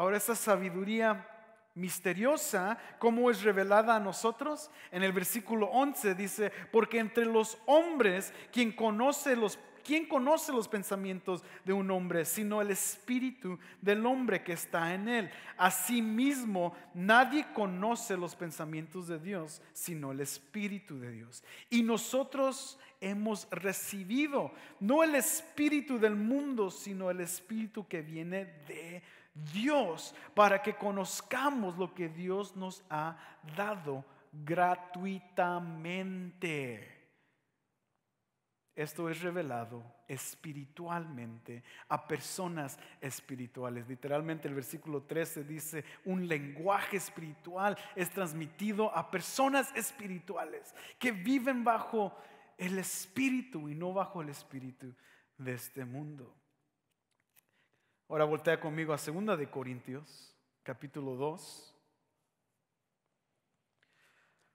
Ahora 0.00 0.16
esa 0.16 0.34
sabiduría 0.34 1.28
misteriosa, 1.74 2.78
¿cómo 2.98 3.30
es 3.30 3.42
revelada 3.42 3.96
a 3.96 4.00
nosotros? 4.00 4.70
En 4.90 5.02
el 5.02 5.12
versículo 5.12 5.66
11 5.66 6.14
dice, 6.14 6.52
porque 6.72 6.98
entre 6.98 7.26
los 7.26 7.58
hombres, 7.66 8.32
quien 8.50 8.72
conoce 8.72 9.36
los 9.36 9.58
¿Quién 9.82 10.06
conoce 10.06 10.52
los 10.52 10.68
pensamientos 10.68 11.42
de 11.64 11.72
un 11.72 11.90
hombre 11.90 12.26
sino 12.26 12.60
el 12.60 12.70
espíritu 12.70 13.58
del 13.80 14.04
hombre 14.04 14.42
que 14.42 14.52
está 14.52 14.94
en 14.94 15.08
él? 15.08 15.30
Asimismo, 15.56 16.74
nadie 16.92 17.46
conoce 17.54 18.16
los 18.16 18.36
pensamientos 18.36 19.08
de 19.08 19.18
Dios 19.18 19.62
sino 19.72 20.12
el 20.12 20.20
espíritu 20.20 21.00
de 21.00 21.10
Dios. 21.10 21.42
Y 21.70 21.82
nosotros 21.82 22.78
hemos 23.00 23.48
recibido 23.50 24.52
no 24.80 25.02
el 25.02 25.14
espíritu 25.14 25.98
del 25.98 26.14
mundo, 26.14 26.70
sino 26.70 27.10
el 27.10 27.20
espíritu 27.20 27.88
que 27.88 28.02
viene 28.02 28.44
de 28.68 28.90
Dios 28.92 29.19
para 30.34 30.60
que 30.62 30.74
conozcamos 30.74 31.78
lo 31.78 31.94
que 31.94 32.08
Dios 32.08 32.56
nos 32.56 32.82
ha 32.90 33.16
dado 33.56 34.04
gratuitamente. 34.32 36.98
Esto 38.74 39.08
es 39.10 39.20
revelado 39.20 39.84
espiritualmente 40.08 41.62
a 41.88 42.06
personas 42.06 42.78
espirituales. 43.00 43.88
Literalmente 43.88 44.46
el 44.48 44.54
versículo 44.54 45.02
13 45.02 45.44
dice, 45.44 45.84
un 46.04 46.26
lenguaje 46.26 46.96
espiritual 46.96 47.76
es 47.94 48.10
transmitido 48.10 48.96
a 48.96 49.10
personas 49.10 49.70
espirituales 49.76 50.74
que 50.98 51.12
viven 51.12 51.62
bajo 51.62 52.16
el 52.56 52.78
espíritu 52.78 53.68
y 53.68 53.74
no 53.74 53.92
bajo 53.92 54.22
el 54.22 54.30
espíritu 54.30 54.94
de 55.36 55.52
este 55.54 55.84
mundo. 55.84 56.39
Ahora 58.10 58.24
voltea 58.24 58.58
conmigo 58.58 58.92
a 58.92 58.96
2 58.96 59.38
de 59.38 59.48
Corintios, 59.48 60.34
capítulo 60.64 61.14
2. 61.14 61.76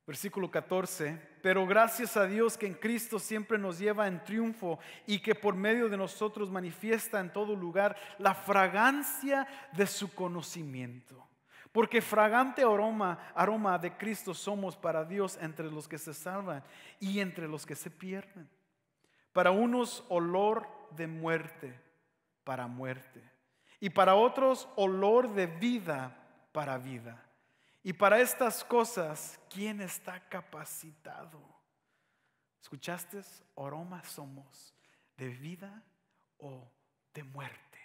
Versículo 0.06 0.52
14, 0.52 1.18
pero 1.42 1.66
gracias 1.66 2.18
a 2.18 2.26
Dios 2.26 2.58
que 2.58 2.68
en 2.68 2.74
Cristo 2.74 3.18
siempre 3.18 3.58
nos 3.58 3.80
lleva 3.80 4.08
en 4.08 4.22
triunfo 4.26 4.78
y 5.08 5.20
que 5.20 5.36
por 5.36 5.56
medio 5.56 5.88
de 5.88 5.96
nosotros 5.96 6.52
manifiesta 6.52 7.22
en 7.22 7.32
todo 7.32 7.56
lugar 7.56 7.96
la 8.18 8.36
fragancia 8.36 9.48
de 9.72 9.88
su 9.88 10.14
conocimiento. 10.14 11.26
Porque 11.72 12.02
fragante 12.02 12.62
aroma, 12.62 13.32
aroma 13.34 13.78
de 13.80 13.96
Cristo 13.96 14.34
somos 14.34 14.76
para 14.76 15.06
Dios 15.06 15.40
entre 15.42 15.72
los 15.72 15.88
que 15.88 15.98
se 15.98 16.14
salvan 16.14 16.62
y 17.00 17.22
entre 17.22 17.48
los 17.48 17.66
que 17.66 17.76
se 17.76 17.90
pierden. 17.90 18.50
Para 19.32 19.52
unos 19.52 20.04
olor 20.10 20.68
de 20.92 21.08
muerte, 21.08 21.80
para 22.44 22.68
muerte 22.68 23.35
y 23.80 23.90
para 23.90 24.16
otros 24.16 24.68
olor 24.76 25.34
de 25.34 25.48
vida 25.48 26.18
para 26.52 26.78
vida. 26.78 27.22
Y 27.84 27.94
para 27.94 28.20
estas 28.20 28.64
cosas, 28.64 29.40
¿quién 29.50 29.82
está 29.82 30.20
capacitado? 30.28 31.40
¿Escuchaste? 32.62 33.22
Aroma 33.56 34.04
somos 34.04 34.74
de 35.18 35.30
vida 35.30 35.84
o 36.40 36.68
de 37.14 37.24
muerte. 37.24 37.80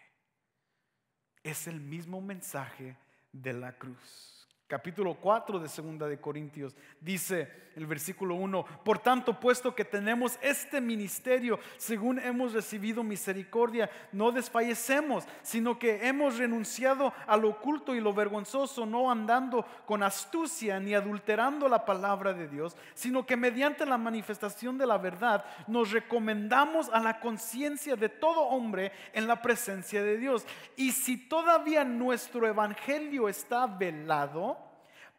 Es 1.43 1.67
el 1.67 1.81
mismo 1.81 2.21
mensaje 2.21 2.97
de 3.33 3.53
la 3.53 3.77
cruz 3.77 4.40
capítulo 4.71 5.15
4 5.15 5.59
de 5.59 5.69
segunda 5.69 6.07
de 6.07 6.21
Corintios, 6.21 6.77
dice 7.01 7.71
el 7.75 7.87
versículo 7.87 8.37
1, 8.37 8.65
por 8.85 8.99
tanto, 8.99 9.39
puesto 9.39 9.75
que 9.75 9.85
tenemos 9.85 10.39
este 10.43 10.81
ministerio, 10.81 11.59
según 11.77 12.21
hemos 12.21 12.53
recibido 12.53 13.03
misericordia, 13.03 13.91
no 14.13 14.31
desfallecemos, 14.31 15.25
sino 15.43 15.77
que 15.79 16.07
hemos 16.07 16.39
renunciado 16.39 17.13
a 17.27 17.37
lo 17.37 17.49
oculto 17.49 17.97
y 17.97 18.01
lo 18.01 18.13
vergonzoso, 18.13 18.87
no 18.87 19.11
andando 19.11 19.65
con 19.87 20.05
astucia 20.05 20.79
ni 20.79 20.95
adulterando 20.95 21.69
la 21.69 21.85
palabra 21.85 22.33
de 22.33 22.47
Dios, 22.47 22.77
sino 22.95 23.27
que 23.27 23.37
mediante 23.37 23.85
la 23.87 23.99
manifestación 23.99 24.79
de 24.79 24.87
la 24.87 24.99
verdad 24.99 25.45
nos 25.67 25.91
recomendamos 25.91 26.89
a 26.91 27.01
la 27.01 27.19
conciencia 27.19 27.97
de 27.97 28.09
todo 28.09 28.43
hombre 28.43 28.93
en 29.13 29.27
la 29.27 29.43
presencia 29.43 30.03
de 30.03 30.17
Dios. 30.17 30.47
Y 30.77 30.93
si 30.93 31.17
todavía 31.17 31.85
nuestro 31.85 32.47
evangelio 32.47 33.29
está 33.29 33.67
velado, 33.67 34.60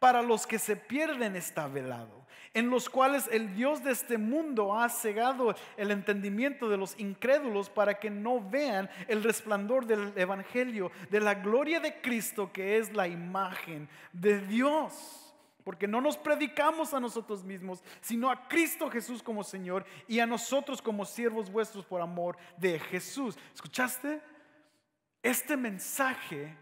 para 0.02 0.20
los 0.20 0.48
que 0.48 0.58
se 0.58 0.74
pierden 0.74 1.36
está 1.36 1.68
velado, 1.68 2.26
en 2.54 2.70
los 2.70 2.90
cuales 2.90 3.28
el 3.30 3.54
Dios 3.54 3.84
de 3.84 3.92
este 3.92 4.18
mundo 4.18 4.76
ha 4.76 4.88
cegado 4.88 5.54
el 5.76 5.92
entendimiento 5.92 6.68
de 6.68 6.76
los 6.76 6.98
incrédulos 6.98 7.70
para 7.70 8.00
que 8.00 8.10
no 8.10 8.40
vean 8.40 8.90
el 9.06 9.22
resplandor 9.22 9.86
del 9.86 10.12
Evangelio, 10.16 10.90
de 11.08 11.20
la 11.20 11.34
gloria 11.34 11.78
de 11.78 12.00
Cristo 12.00 12.50
que 12.52 12.78
es 12.78 12.92
la 12.92 13.06
imagen 13.06 13.88
de 14.12 14.40
Dios. 14.40 15.32
Porque 15.62 15.86
no 15.86 16.00
nos 16.00 16.16
predicamos 16.16 16.92
a 16.94 16.98
nosotros 16.98 17.44
mismos, 17.44 17.80
sino 18.00 18.28
a 18.28 18.48
Cristo 18.48 18.90
Jesús 18.90 19.22
como 19.22 19.44
Señor 19.44 19.86
y 20.08 20.18
a 20.18 20.26
nosotros 20.26 20.82
como 20.82 21.04
siervos 21.04 21.48
vuestros 21.48 21.84
por 21.84 22.00
amor 22.00 22.36
de 22.56 22.80
Jesús. 22.80 23.38
¿Escuchaste? 23.54 24.20
Este 25.22 25.56
mensaje 25.56 26.56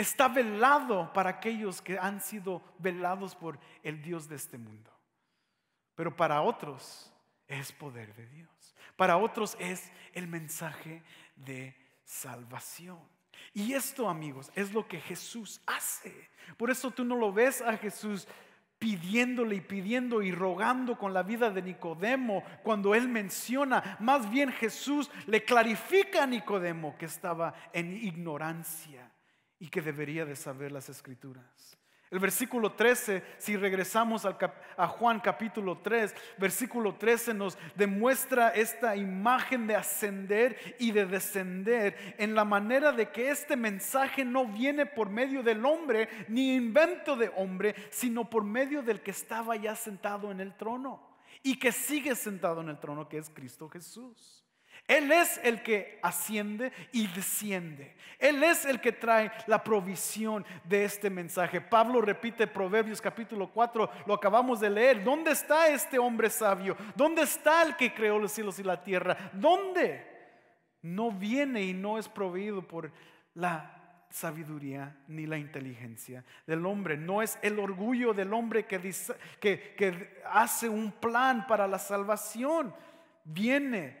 está 0.00 0.28
velado 0.28 1.12
para 1.12 1.30
aquellos 1.30 1.82
que 1.82 1.98
han 1.98 2.20
sido 2.20 2.62
velados 2.78 3.34
por 3.34 3.58
el 3.82 4.00
Dios 4.02 4.28
de 4.28 4.36
este 4.36 4.56
mundo. 4.56 4.90
Pero 5.94 6.16
para 6.16 6.40
otros 6.40 7.12
es 7.46 7.72
poder 7.72 8.14
de 8.14 8.26
Dios. 8.26 8.74
Para 8.96 9.18
otros 9.18 9.56
es 9.60 9.92
el 10.14 10.26
mensaje 10.26 11.02
de 11.36 11.76
salvación. 12.04 12.98
Y 13.52 13.74
esto, 13.74 14.08
amigos, 14.08 14.50
es 14.54 14.72
lo 14.72 14.86
que 14.86 15.00
Jesús 15.00 15.60
hace. 15.66 16.30
Por 16.56 16.70
eso 16.70 16.90
tú 16.90 17.04
no 17.04 17.16
lo 17.16 17.32
ves 17.32 17.60
a 17.60 17.76
Jesús 17.76 18.26
pidiéndole 18.78 19.56
y 19.56 19.60
pidiendo 19.60 20.22
y 20.22 20.32
rogando 20.32 20.96
con 20.96 21.12
la 21.12 21.22
vida 21.22 21.50
de 21.50 21.60
Nicodemo 21.60 22.42
cuando 22.62 22.94
él 22.94 23.08
menciona, 23.08 23.98
más 24.00 24.30
bien 24.30 24.50
Jesús 24.50 25.10
le 25.26 25.44
clarifica 25.44 26.22
a 26.22 26.26
Nicodemo 26.26 26.96
que 26.96 27.04
estaba 27.04 27.52
en 27.74 27.92
ignorancia 27.92 29.10
y 29.60 29.68
que 29.68 29.82
debería 29.82 30.24
de 30.24 30.34
saber 30.34 30.72
las 30.72 30.88
escrituras. 30.88 31.76
El 32.10 32.18
versículo 32.18 32.72
13, 32.72 33.22
si 33.38 33.56
regresamos 33.56 34.26
a 34.26 34.88
Juan 34.88 35.20
capítulo 35.20 35.78
3, 35.78 36.12
versículo 36.38 36.96
13 36.96 37.34
nos 37.34 37.56
demuestra 37.76 38.48
esta 38.48 38.96
imagen 38.96 39.68
de 39.68 39.76
ascender 39.76 40.74
y 40.80 40.90
de 40.90 41.06
descender 41.06 42.16
en 42.18 42.34
la 42.34 42.44
manera 42.44 42.90
de 42.90 43.10
que 43.10 43.30
este 43.30 43.54
mensaje 43.54 44.24
no 44.24 44.44
viene 44.46 44.86
por 44.86 45.08
medio 45.08 45.44
del 45.44 45.64
hombre 45.64 46.08
ni 46.26 46.56
invento 46.56 47.14
de 47.14 47.30
hombre, 47.36 47.76
sino 47.90 48.28
por 48.28 48.42
medio 48.42 48.82
del 48.82 49.02
que 49.02 49.12
estaba 49.12 49.54
ya 49.54 49.76
sentado 49.76 50.32
en 50.32 50.40
el 50.40 50.56
trono 50.56 51.00
y 51.44 51.60
que 51.60 51.70
sigue 51.70 52.16
sentado 52.16 52.60
en 52.60 52.70
el 52.70 52.80
trono, 52.80 53.08
que 53.08 53.18
es 53.18 53.30
Cristo 53.30 53.68
Jesús. 53.68 54.39
Él 54.90 55.12
es 55.12 55.40
el 55.44 55.62
que 55.62 56.00
asciende 56.02 56.72
y 56.90 57.06
desciende. 57.06 57.94
Él 58.18 58.42
es 58.42 58.64
el 58.64 58.80
que 58.80 58.90
trae 58.90 59.30
la 59.46 59.62
provisión 59.62 60.44
de 60.64 60.84
este 60.84 61.08
mensaje. 61.08 61.60
Pablo 61.60 62.00
repite 62.00 62.48
Proverbios 62.48 63.00
capítulo 63.00 63.52
4, 63.52 63.88
lo 64.04 64.14
acabamos 64.14 64.58
de 64.58 64.68
leer. 64.68 65.04
¿Dónde 65.04 65.30
está 65.30 65.68
este 65.68 65.96
hombre 65.96 66.28
sabio? 66.28 66.76
¿Dónde 66.96 67.22
está 67.22 67.62
el 67.62 67.76
que 67.76 67.94
creó 67.94 68.18
los 68.18 68.32
cielos 68.32 68.58
y 68.58 68.64
la 68.64 68.82
tierra? 68.82 69.16
¿Dónde? 69.32 70.04
No 70.82 71.12
viene 71.12 71.62
y 71.62 71.72
no 71.72 71.96
es 71.96 72.08
proveído 72.08 72.66
por 72.66 72.90
la 73.34 74.04
sabiduría 74.10 74.96
ni 75.06 75.24
la 75.24 75.38
inteligencia 75.38 76.24
del 76.48 76.66
hombre. 76.66 76.96
No 76.96 77.22
es 77.22 77.38
el 77.42 77.60
orgullo 77.60 78.12
del 78.12 78.32
hombre 78.32 78.66
que, 78.66 78.80
que, 79.38 79.74
que 79.76 80.20
hace 80.32 80.68
un 80.68 80.90
plan 80.90 81.46
para 81.46 81.68
la 81.68 81.78
salvación. 81.78 82.74
Viene 83.22 83.99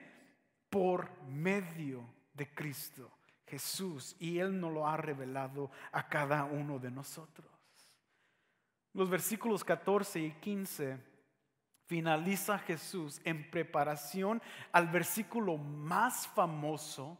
por 0.70 1.10
medio 1.26 2.04
de 2.32 2.48
Cristo 2.54 3.10
Jesús 3.50 4.14
y 4.20 4.38
Él 4.38 4.58
nos 4.60 4.72
lo 4.72 4.86
ha 4.86 4.96
revelado 4.96 5.70
a 5.90 6.08
cada 6.08 6.44
uno 6.44 6.78
de 6.78 6.90
nosotros. 6.90 7.50
Los 8.92 9.10
versículos 9.10 9.64
14 9.64 10.20
y 10.20 10.30
15 10.32 10.98
finaliza 11.86 12.58
Jesús 12.60 13.20
en 13.24 13.50
preparación 13.50 14.40
al 14.70 14.86
versículo 14.88 15.56
más 15.56 16.28
famoso 16.28 17.18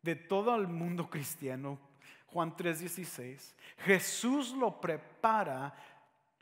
de 0.00 0.14
todo 0.14 0.54
el 0.54 0.68
mundo 0.68 1.10
cristiano, 1.10 1.78
Juan 2.26 2.56
3:16. 2.56 3.54
Jesús 3.78 4.52
lo 4.52 4.80
prepara 4.80 5.74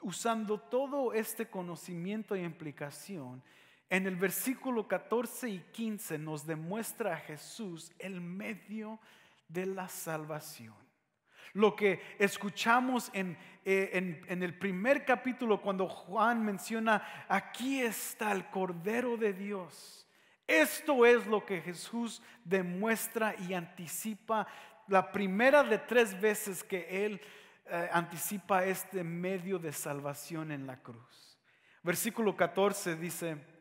usando 0.03 0.59
todo 0.59 1.15
este 1.15 1.49
conocimiento 1.49 2.35
e 2.35 2.43
implicación. 2.43 3.43
En 3.93 4.07
el 4.07 4.17
versículo 4.17 4.89
14 4.89 5.51
y 5.51 5.59
15 5.71 6.17
nos 6.17 6.47
demuestra 6.47 7.13
a 7.13 7.19
Jesús 7.19 7.93
el 7.99 8.23
medio 8.23 8.99
de 9.49 9.67
la 9.67 9.87
salvación. 9.87 10.75
Lo 11.53 11.77
que 11.77 12.01
escuchamos 12.19 13.11
en, 13.13 13.37
eh, 13.67 14.23
en, 14.27 14.43
el 14.43 14.57
primer 14.57 15.05
capítulo 15.05 15.61
cuando 15.61 15.87
Juan 15.91 16.43
menciona, 16.43 17.07
aquí 17.29 17.83
está 17.83 18.33
el 18.33 18.47
Cordero 18.47 19.19
de 19.19 19.35
Dios. 19.35 20.09
Esto 20.47 21.05
es 21.05 21.27
lo 21.27 21.45
que 21.45 21.61
Jesús 21.61 22.23
demuestra 22.47 23.35
y 23.47 23.53
anticipa 23.53 24.47
la 24.89 25.13
primera 25.13 25.63
de 25.63 25.77
tres 25.77 26.19
veces 26.19 26.65
que 26.65 27.05
Él 27.05 27.21
eh, 27.67 27.91
anticipa 27.93 28.65
este 28.65 29.05
medio 29.05 29.59
de 29.59 29.71
salvación 29.75 30.51
en 30.51 30.67
la 30.67 30.79
cruz. 30.79 31.39
Versículo 31.83 32.35
14 32.35 32.97
dice, 32.97 33.52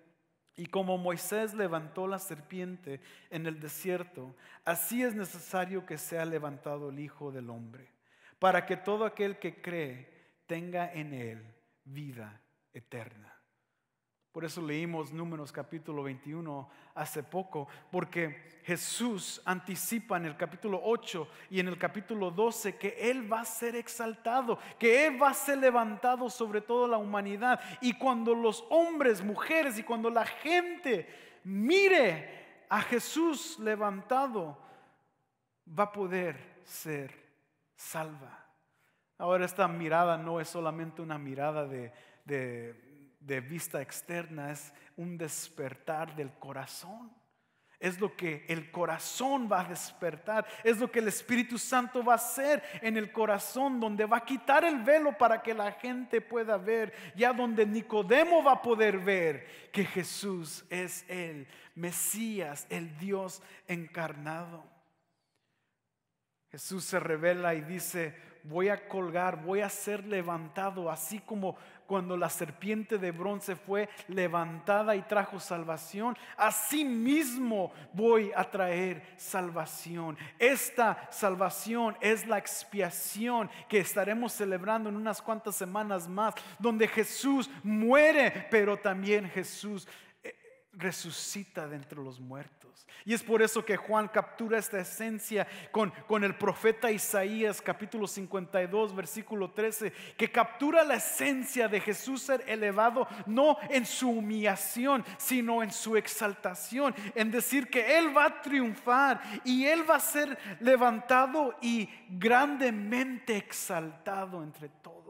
y 0.56 0.66
como 0.68 0.97
Moisés 0.97 1.54
levantó 1.54 2.08
la 2.08 2.20
serpiente 2.20 3.02
en 3.30 3.47
el 3.47 3.60
desierto, 3.60 4.36
así 4.66 5.04
es 5.04 5.16
necesario 5.16 5.86
que 5.86 5.97
sea 5.97 6.26
levantado 6.26 6.89
el 6.89 6.99
Hijo 6.99 7.32
del 7.32 7.49
Hombre, 7.49 7.89
para 8.39 8.66
que 8.66 8.78
todo 8.78 9.06
aquel 9.06 9.39
que 9.39 9.62
cree 9.62 10.12
tenga 10.45 10.91
en 10.91 11.14
él 11.14 11.56
vida 11.86 12.41
eterna. 12.74 13.30
Por 14.32 14.45
eso 14.45 14.61
leímos 14.61 15.11
Números 15.11 15.51
capítulo 15.51 16.03
21 16.03 16.69
hace 16.95 17.21
poco, 17.21 17.67
porque 17.91 18.61
Jesús 18.63 19.41
anticipa 19.43 20.15
en 20.15 20.25
el 20.25 20.38
capítulo 20.38 20.79
8 20.82 21.27
y 21.49 21.59
en 21.59 21.67
el 21.67 21.77
capítulo 21.77 22.32
12 22.32 22.77
que 22.77 22.95
Él 22.97 23.32
va 23.32 23.41
a 23.41 23.45
ser 23.45 23.75
exaltado, 23.75 24.57
que 24.79 25.05
Él 25.05 25.21
va 25.21 25.32
a 25.32 25.34
ser 25.34 25.57
levantado 25.57 26.29
sobre 26.29 26.61
toda 26.61 26.88
la 26.88 26.97
humanidad. 26.97 27.59
Y 27.82 27.93
cuando 27.97 28.34
los 28.34 28.63
hombres, 28.69 29.21
mujeres 29.21 29.77
y 29.77 29.84
cuando 29.84 30.09
la 30.09 30.25
gente 30.25 31.09
mire 31.43 32.63
a 32.69 32.82
Jesús 32.84 33.59
levantado, 33.59 34.57
va 35.77 35.84
a 35.86 35.91
poder 35.91 36.61
ser 36.63 37.13
salva. 37.75 38.45
Ahora 39.17 39.43
esta 39.43 39.67
mirada 39.67 40.17
no 40.17 40.39
es 40.39 40.47
solamente 40.47 41.01
una 41.01 41.17
mirada 41.17 41.67
de, 41.67 41.91
de 42.23 42.91
de 43.22 43.39
vista 43.39 43.82
externa, 43.82 44.51
es 44.51 44.74
un 44.97 45.17
despertar 45.17 46.15
del 46.15 46.32
corazón. 46.34 47.11
Es 47.80 47.99
lo 47.99 48.15
que 48.15 48.45
el 48.47 48.69
corazón 48.69 49.49
va 49.51 49.61
a 49.61 49.69
despertar. 49.69 50.45
Es 50.63 50.78
lo 50.78 50.91
que 50.91 50.99
el 50.99 51.07
Espíritu 51.07 51.57
Santo 51.57 52.03
va 52.03 52.13
a 52.13 52.17
hacer 52.17 52.61
en 52.82 52.95
el 52.95 53.11
corazón, 53.11 53.80
donde 53.80 54.05
va 54.05 54.17
a 54.17 54.26
quitar 54.26 54.63
el 54.63 54.84
velo 54.84 55.17
para 55.17 55.41
que 55.41 55.55
la 55.55 55.72
gente 55.72 56.22
pueda 56.22 56.57
ver. 56.57 56.93
Ya 57.15 57.34
donde 57.34 57.65
Nicodemo 57.65 58.43
va 58.43 58.51
a 58.51 58.61
poder 58.61 58.99
ver 58.99 59.47
que 59.72 59.84
Jesús 59.84 60.63
es 60.69 61.03
el 61.09 61.47
Mesías, 61.74 62.67
el 62.69 62.95
Dios 62.99 63.41
encarnado. 63.67 64.63
Jesús 66.51 66.84
se 66.84 66.99
revela 66.99 67.55
y 67.55 67.61
dice, 67.61 68.15
voy 68.43 68.69
a 68.69 68.88
colgar, 68.88 69.41
voy 69.43 69.61
a 69.61 69.69
ser 69.69 70.05
levantado, 70.05 70.91
así 70.91 71.19
como 71.19 71.55
cuando 71.92 72.16
la 72.16 72.30
serpiente 72.30 72.98
de 72.98 73.12
bronce 73.12 73.54
fue 73.54 73.89
levantada 74.08 74.96
y 74.96 75.02
trajo 75.02 75.42
salvación, 75.42 76.18
así 76.38 76.86
mismo 76.86 77.74
voy 77.92 78.32
a 78.34 78.50
traer 78.50 79.04
salvación. 79.18 80.18
Esta 80.39 81.10
salvación 81.12 81.98
es 82.00 82.26
la 82.28 82.38
expiación 82.38 83.50
que 83.68 83.80
estaremos 83.80 84.32
celebrando 84.32 84.88
en 84.88 84.96
unas 84.96 85.22
cuantas 85.22 85.58
semanas 85.58 86.08
más, 86.08 86.34
donde 86.60 86.88
Jesús 86.88 87.50
muere, 87.62 88.48
pero 88.50 88.78
también 88.78 89.30
Jesús 89.30 89.86
eh, 90.24 90.34
resucita 90.72 91.68
de 91.68 91.76
entre 91.76 92.02
los 92.02 92.22
muertos. 92.22 92.61
Y 93.05 93.13
es 93.13 93.24
por 93.24 93.41
eso 93.41 93.65
que 93.65 93.78
Juan 93.78 94.07
captura 94.07 94.59
esta 94.59 94.80
esencia 94.80 95.47
con, 95.72 95.91
con 96.07 96.24
el 96.24 96.36
profeta 96.36 96.91
Isaías 96.91 97.61
capítulo 97.61 98.07
52 98.07 98.95
versículo 98.95 99.51
13, 99.51 99.91
que 100.17 100.32
captura 100.32 100.84
la 100.84 100.95
esencia 100.95 101.67
de 101.67 101.80
Jesús 101.80 102.22
ser 102.22 102.43
elevado 102.47 103.07
no 103.26 103.57
en 103.69 103.86
su 103.86 104.09
humillación, 104.09 105.03
sino 105.17 105.63
en 105.63 105.72
su 105.72 105.97
exaltación, 105.97 106.93
en 107.15 107.32
decir 107.32 107.69
que 107.69 107.97
Él 107.97 108.15
va 108.15 108.26
a 108.26 108.41
triunfar 108.41 109.22
y 109.43 109.65
Él 109.65 109.89
va 109.89 109.95
a 109.95 109.99
ser 109.99 110.38
levantado 110.59 111.55
y 111.61 111.89
grandemente 112.09 113.36
exaltado 113.38 114.43
entre 114.43 114.69
todos. 114.69 115.01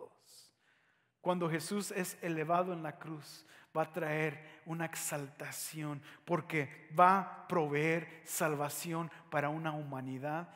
Cuando 1.21 1.49
Jesús 1.49 1.91
es 1.91 2.17
elevado 2.21 2.73
en 2.73 2.83
la 2.83 2.97
cruz, 2.97 3.45
va 3.75 3.83
a 3.83 3.93
traer 3.93 4.61
una 4.65 4.85
exaltación 4.85 6.01
porque 6.25 6.89
va 6.99 7.19
a 7.19 7.47
proveer 7.47 8.21
salvación 8.25 9.09
para 9.29 9.49
una 9.49 9.71
humanidad 9.71 10.49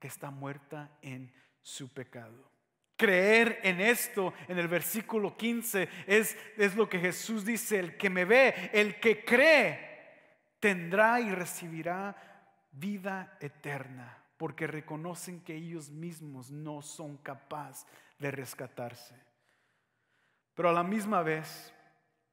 que 0.00 0.08
está 0.08 0.30
muerta 0.30 0.90
en 1.02 1.32
su 1.62 1.92
pecado. 1.92 2.50
Creer 2.96 3.60
en 3.62 3.80
esto, 3.80 4.32
en 4.48 4.58
el 4.58 4.68
versículo 4.68 5.36
15, 5.36 5.88
es, 6.06 6.36
es 6.56 6.74
lo 6.76 6.88
que 6.88 6.98
Jesús 6.98 7.44
dice, 7.44 7.78
el 7.78 7.96
que 7.98 8.08
me 8.08 8.24
ve, 8.24 8.70
el 8.72 8.98
que 8.98 9.22
cree, 9.22 9.86
tendrá 10.60 11.20
y 11.20 11.30
recibirá 11.30 12.16
vida 12.72 13.36
eterna, 13.40 14.16
porque 14.38 14.66
reconocen 14.66 15.40
que 15.40 15.54
ellos 15.54 15.90
mismos 15.90 16.50
no 16.50 16.80
son 16.80 17.18
capaces 17.18 17.86
de 18.18 18.30
rescatarse. 18.30 19.25
Pero 20.56 20.70
a 20.70 20.72
la 20.72 20.82
misma 20.82 21.22
vez, 21.22 21.72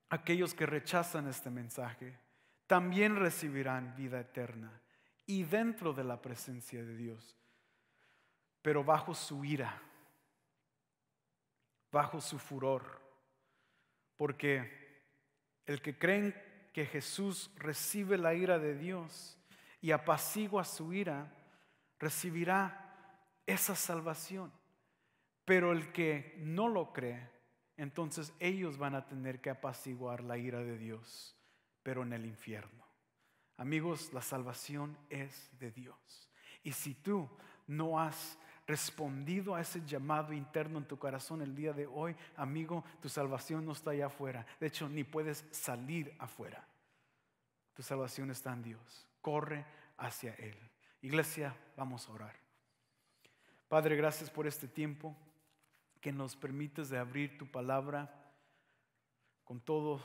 aquellos 0.09 0.53
que 0.53 0.65
rechazan 0.65 1.27
este 1.27 1.49
mensaje 1.49 2.17
también 2.65 3.17
recibirán 3.17 3.95
vida 3.97 4.21
eterna 4.21 4.81
y 5.25 5.43
dentro 5.43 5.91
de 5.91 6.05
la 6.05 6.21
presencia 6.21 6.81
de 6.81 6.95
Dios, 6.95 7.37
pero 8.61 8.81
bajo 8.81 9.13
su 9.13 9.43
ira, 9.43 9.77
bajo 11.91 12.21
su 12.21 12.39
furor, 12.39 13.01
porque 14.15 15.03
el 15.65 15.81
que 15.81 15.99
cree 15.99 16.69
que 16.71 16.85
Jesús 16.85 17.51
recibe 17.57 18.17
la 18.17 18.33
ira 18.33 18.57
de 18.57 18.73
Dios 18.75 19.37
y 19.81 19.91
apacigua 19.91 20.63
su 20.63 20.93
ira, 20.93 21.29
recibirá 21.99 23.19
esa 23.45 23.75
salvación. 23.75 24.49
Pero 25.43 25.73
el 25.73 25.91
que 25.91 26.37
no 26.39 26.69
lo 26.69 26.93
cree, 26.93 27.32
entonces 27.77 28.33
ellos 28.39 28.77
van 28.77 28.95
a 28.95 29.07
tener 29.07 29.41
que 29.41 29.49
apaciguar 29.49 30.23
la 30.23 30.37
ira 30.37 30.59
de 30.59 30.77
Dios, 30.77 31.35
pero 31.81 32.03
en 32.03 32.13
el 32.13 32.25
infierno. 32.25 32.83
Amigos, 33.57 34.11
la 34.13 34.21
salvación 34.21 34.97
es 35.09 35.49
de 35.59 35.71
Dios. 35.71 36.29
Y 36.63 36.71
si 36.71 36.93
tú 36.93 37.29
no 37.67 37.99
has 37.99 38.37
respondido 38.65 39.55
a 39.55 39.61
ese 39.61 39.85
llamado 39.85 40.33
interno 40.33 40.77
en 40.77 40.85
tu 40.85 40.97
corazón 40.97 41.41
el 41.41 41.55
día 41.55 41.73
de 41.73 41.85
hoy, 41.85 42.15
amigo, 42.35 42.83
tu 43.01 43.09
salvación 43.09 43.65
no 43.65 43.73
está 43.73 43.91
allá 43.91 44.07
afuera. 44.07 44.45
De 44.59 44.67
hecho, 44.67 44.87
ni 44.87 45.03
puedes 45.03 45.45
salir 45.51 46.15
afuera. 46.19 46.65
Tu 47.73 47.83
salvación 47.83 48.31
está 48.31 48.53
en 48.53 48.63
Dios. 48.63 49.07
Corre 49.21 49.65
hacia 49.97 50.33
Él. 50.35 50.57
Iglesia, 51.01 51.55
vamos 51.75 52.07
a 52.07 52.13
orar. 52.13 52.35
Padre, 53.67 53.95
gracias 53.95 54.29
por 54.29 54.47
este 54.47 54.67
tiempo 54.67 55.15
que 56.03 56.11
nos 56.11 56.35
permites 56.35 56.89
de 56.89 56.97
abrir 56.97 57.37
tu 57.37 57.49
palabra 57.49 58.13
con 59.45 59.61
todos 59.61 60.01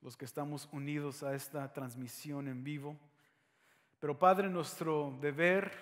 los 0.00 0.16
que 0.16 0.24
estamos 0.24 0.68
unidos 0.70 1.24
a 1.24 1.34
esta 1.34 1.72
transmisión 1.72 2.46
en 2.46 2.62
vivo. 2.62 2.96
Pero 3.98 4.16
Padre, 4.16 4.48
nuestro 4.48 5.18
deber 5.20 5.72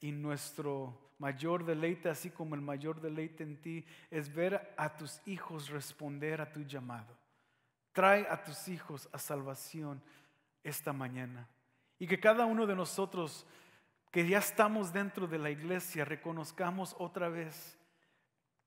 y 0.00 0.12
nuestro 0.12 1.12
mayor 1.18 1.66
deleite, 1.66 2.08
así 2.08 2.30
como 2.30 2.54
el 2.54 2.62
mayor 2.62 3.02
deleite 3.02 3.42
en 3.42 3.60
ti, 3.60 3.84
es 4.10 4.34
ver 4.34 4.74
a 4.78 4.96
tus 4.96 5.20
hijos 5.26 5.68
responder 5.68 6.40
a 6.40 6.50
tu 6.50 6.62
llamado. 6.62 7.18
Trae 7.92 8.26
a 8.30 8.42
tus 8.42 8.66
hijos 8.66 9.10
a 9.12 9.18
salvación 9.18 10.02
esta 10.64 10.94
mañana. 10.94 11.46
Y 11.98 12.06
que 12.06 12.18
cada 12.18 12.46
uno 12.46 12.66
de 12.66 12.74
nosotros 12.74 13.46
que 14.10 14.26
ya 14.26 14.38
estamos 14.38 14.90
dentro 14.90 15.26
de 15.26 15.38
la 15.38 15.50
iglesia 15.50 16.06
reconozcamos 16.06 16.96
otra 16.98 17.28
vez 17.28 17.75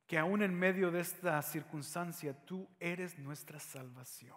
que 0.09 0.17
aún 0.17 0.41
en 0.41 0.57
medio 0.57 0.89
de 0.89 1.01
esta 1.01 1.39
circunstancia 1.43 2.33
tú 2.33 2.67
eres 2.79 3.19
nuestra 3.19 3.59
salvación. 3.59 4.35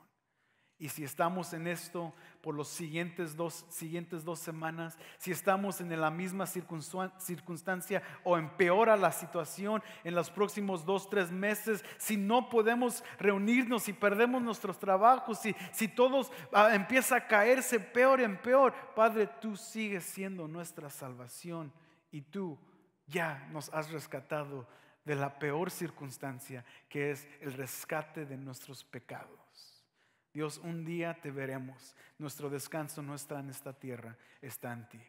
Y 0.78 0.90
si 0.90 1.02
estamos 1.02 1.54
en 1.54 1.66
esto 1.66 2.12
por 2.42 2.54
los 2.54 2.68
siguientes 2.68 3.36
dos, 3.36 3.64
siguientes 3.70 4.22
dos 4.22 4.38
semanas, 4.38 4.98
si 5.16 5.30
estamos 5.30 5.80
en 5.80 5.98
la 5.98 6.10
misma 6.10 6.44
circunstancia 6.46 8.02
o 8.22 8.36
empeora 8.36 8.98
la 8.98 9.12
situación 9.12 9.82
en 10.04 10.14
los 10.14 10.28
próximos 10.28 10.84
dos, 10.84 11.08
tres 11.08 11.30
meses, 11.30 11.82
si 11.96 12.18
no 12.18 12.50
podemos 12.50 13.02
reunirnos, 13.18 13.88
y 13.88 13.94
perdemos 13.94 14.42
nuestros 14.42 14.78
trabajos, 14.78 15.38
si, 15.38 15.56
si 15.72 15.88
todos 15.88 16.30
ah, 16.52 16.74
empieza 16.74 17.16
a 17.16 17.26
caerse 17.26 17.80
peor 17.80 18.20
en 18.20 18.36
peor, 18.36 18.74
Padre, 18.94 19.26
tú 19.40 19.56
sigues 19.56 20.04
siendo 20.04 20.46
nuestra 20.46 20.90
salvación 20.90 21.72
y 22.10 22.20
tú 22.20 22.58
ya 23.06 23.48
nos 23.52 23.72
has 23.72 23.90
rescatado 23.90 24.68
de 25.04 25.14
la 25.14 25.38
peor 25.38 25.70
circunstancia 25.70 26.64
que 26.88 27.10
es 27.10 27.26
el 27.40 27.52
rescate 27.54 28.24
de 28.24 28.36
nuestros 28.36 28.84
pecados. 28.84 29.84
Dios, 30.32 30.58
un 30.58 30.84
día 30.84 31.20
te 31.20 31.30
veremos. 31.30 31.94
Nuestro 32.18 32.48
descanso 32.48 33.02
no 33.02 33.14
está 33.14 33.40
en 33.40 33.50
esta 33.50 33.72
tierra, 33.72 34.16
está 34.40 34.72
en 34.72 34.88
ti. 34.88 35.02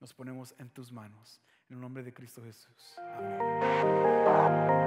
Nos 0.00 0.14
ponemos 0.14 0.54
en 0.58 0.70
tus 0.70 0.92
manos. 0.92 1.40
En 1.68 1.76
el 1.76 1.80
nombre 1.80 2.02
de 2.02 2.12
Cristo 2.12 2.42
Jesús. 2.42 2.96
Amén. 2.98 4.79